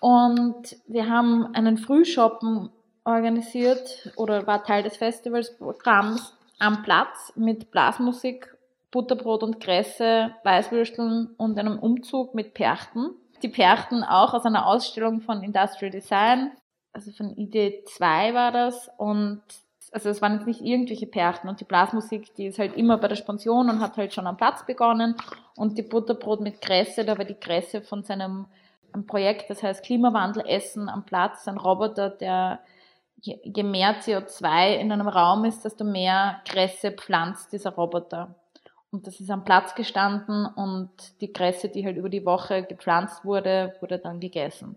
[0.01, 2.71] Und wir haben einen Frühshoppen
[3.09, 8.55] organisiert oder war Teil des Festivalsprogramms am Platz mit Blasmusik,
[8.91, 13.11] Butterbrot und Kresse, Weißwürsteln und einem Umzug mit Perchten.
[13.43, 16.53] Die Perchten auch aus einer Ausstellung von Industrial Design,
[16.93, 18.91] also von ID2 war das.
[18.97, 19.43] Und
[19.93, 23.09] also es waren jetzt nicht irgendwelche Perchten und die Blasmusik, die ist halt immer bei
[23.09, 25.15] der Sponsion und hat halt schon am Platz begonnen.
[25.57, 28.47] Und die Butterbrot mit Kresse, da war die Kresse von seinem
[29.07, 32.61] Projekt, das heißt Klimawandel Essen am Platz, ein Roboter, der
[33.21, 38.35] je, mehr CO2 in einem Raum ist, desto mehr Kresse pflanzt dieser Roboter.
[38.91, 40.91] Und das ist am Platz gestanden und
[41.21, 44.77] die Kresse, die halt über die Woche gepflanzt wurde, wurde dann gegessen.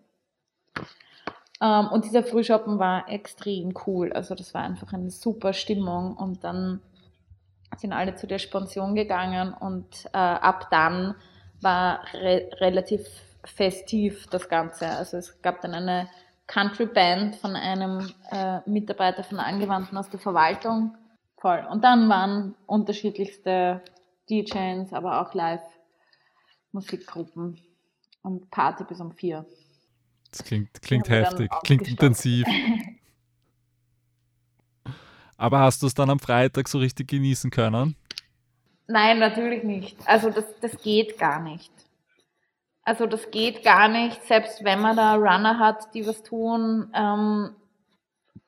[1.62, 4.12] Ähm, und dieser Frühschoppen war extrem cool.
[4.12, 6.18] Also das war einfach eine super Stimmung.
[6.18, 6.82] Und dann
[7.78, 11.16] sind alle zu der Spension gegangen und äh, ab dann
[11.62, 13.08] war re relativ
[13.46, 14.88] festiv das Ganze.
[14.88, 16.10] Also es gab dann eine
[16.52, 20.98] Country Band von einem äh, Mitarbeiter von Angewandten aus der Verwaltung.
[21.38, 21.66] Voll.
[21.72, 23.82] Und dann waren unterschiedlichste
[24.30, 27.58] DJs, aber auch Live-Musikgruppen
[28.22, 29.46] und Party bis um vier.
[30.30, 32.46] Das klingt, klingt heftig, klingt intensiv.
[35.38, 37.96] aber hast du es dann am Freitag so richtig genießen können?
[38.88, 39.96] Nein, natürlich nicht.
[40.06, 41.72] Also das, das geht gar nicht.
[42.84, 47.56] Also das geht gar nicht, selbst wenn man da Runner hat, die was tun, ähm,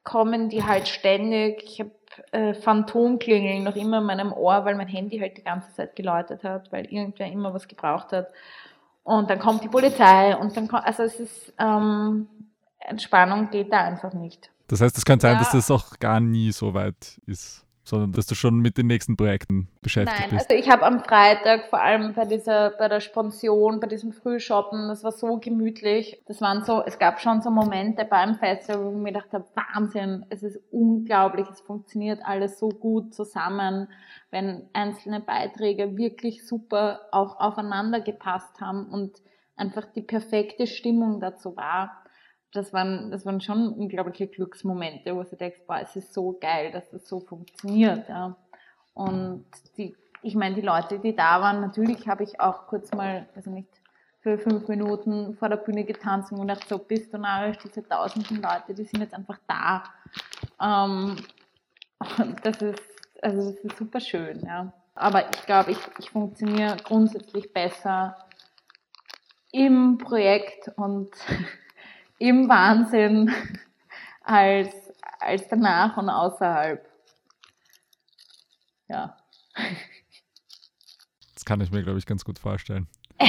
[0.03, 1.63] kommen die halt ständig.
[1.63, 1.91] Ich habe
[2.31, 6.43] äh, Phantomklingeln noch immer in meinem Ohr, weil mein Handy halt die ganze Zeit geläutet
[6.43, 8.27] hat, weil irgendwer immer was gebraucht hat.
[9.03, 12.27] Und dann kommt die Polizei und dann kommt, also es ist, ähm,
[12.79, 14.49] Entspannung geht da einfach nicht.
[14.67, 15.39] Das heißt, es kann sein, ja.
[15.39, 19.17] dass das auch gar nie so weit ist sondern dass du schon mit den nächsten
[19.17, 20.49] Projekten beschäftigt Nein, bist.
[20.49, 24.87] also ich habe am Freitag vor allem bei dieser, bei der Sponsion, bei diesem Frühshoppen,
[24.87, 26.21] das war so gemütlich.
[26.27, 29.45] Das waren so, es gab schon so Momente beim Festival, wo ich mir gedacht habe,
[29.53, 33.89] Wahnsinn, es ist unglaublich, es funktioniert alles so gut zusammen,
[34.31, 39.21] wenn einzelne Beiträge wirklich super auch aufeinander gepasst haben und
[39.57, 42.02] einfach die perfekte Stimmung dazu war
[42.53, 46.71] das waren, das waren schon unglaubliche Glücksmomente, wo du denkst, boah, es ist so geil,
[46.71, 48.07] dass das so funktioniert.
[48.07, 48.35] Ja.
[48.93, 49.45] Und
[49.77, 53.49] die, ich meine, die Leute, die da waren, natürlich habe ich auch kurz mal, also
[53.49, 53.69] nicht
[54.21, 58.41] für fünf Minuten vor der Bühne getanzt und gedacht, so bist du narrisch, diese tausenden
[58.41, 59.83] Leute, die sind jetzt einfach da.
[60.61, 61.17] Ähm,
[62.17, 62.81] und das ist,
[63.21, 64.71] also das ist super schön, ja.
[64.95, 68.15] Aber ich glaube, ich, ich funktioniere grundsätzlich besser
[69.51, 71.09] im Projekt und
[72.23, 73.33] im Wahnsinn
[74.23, 74.73] als,
[75.19, 76.81] als danach und außerhalb.
[78.87, 79.17] Ja.
[81.33, 82.87] Das kann ich mir, glaube ich, ganz gut vorstellen.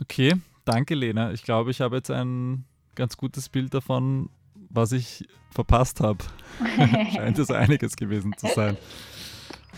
[0.00, 0.32] Okay,
[0.64, 1.32] danke, Lena.
[1.32, 2.64] Ich glaube, ich habe jetzt ein
[2.94, 6.24] ganz gutes Bild davon, was ich verpasst habe.
[7.14, 8.78] Scheint es einiges gewesen zu sein.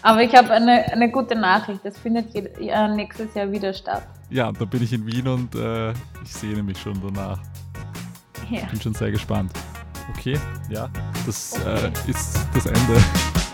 [0.03, 1.81] Aber ich habe eine, eine gute Nachricht.
[1.85, 4.07] Das findet nächstes Jahr wieder statt.
[4.31, 7.39] Ja, da bin ich in Wien und äh, ich sehne mich schon danach.
[8.49, 8.65] Ja.
[8.67, 9.53] Bin schon sehr gespannt.
[10.17, 10.39] Okay,
[10.69, 10.89] ja,
[11.27, 11.93] das okay.
[12.07, 13.50] Äh, ist das Ende.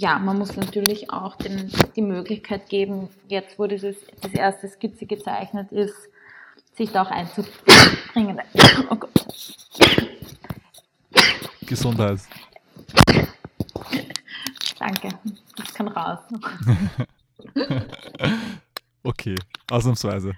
[0.00, 5.04] Ja, man muss natürlich auch den, die Möglichkeit geben, jetzt wo dieses, das erste Skizze
[5.04, 5.94] gezeichnet ist,
[6.74, 8.40] sich da auch einzubringen.
[8.88, 9.10] Oh Gott.
[11.66, 12.20] Gesundheit.
[14.78, 15.10] Danke,
[15.56, 16.18] das kann raus.
[19.02, 19.34] okay,
[19.70, 20.32] ausnahmsweise.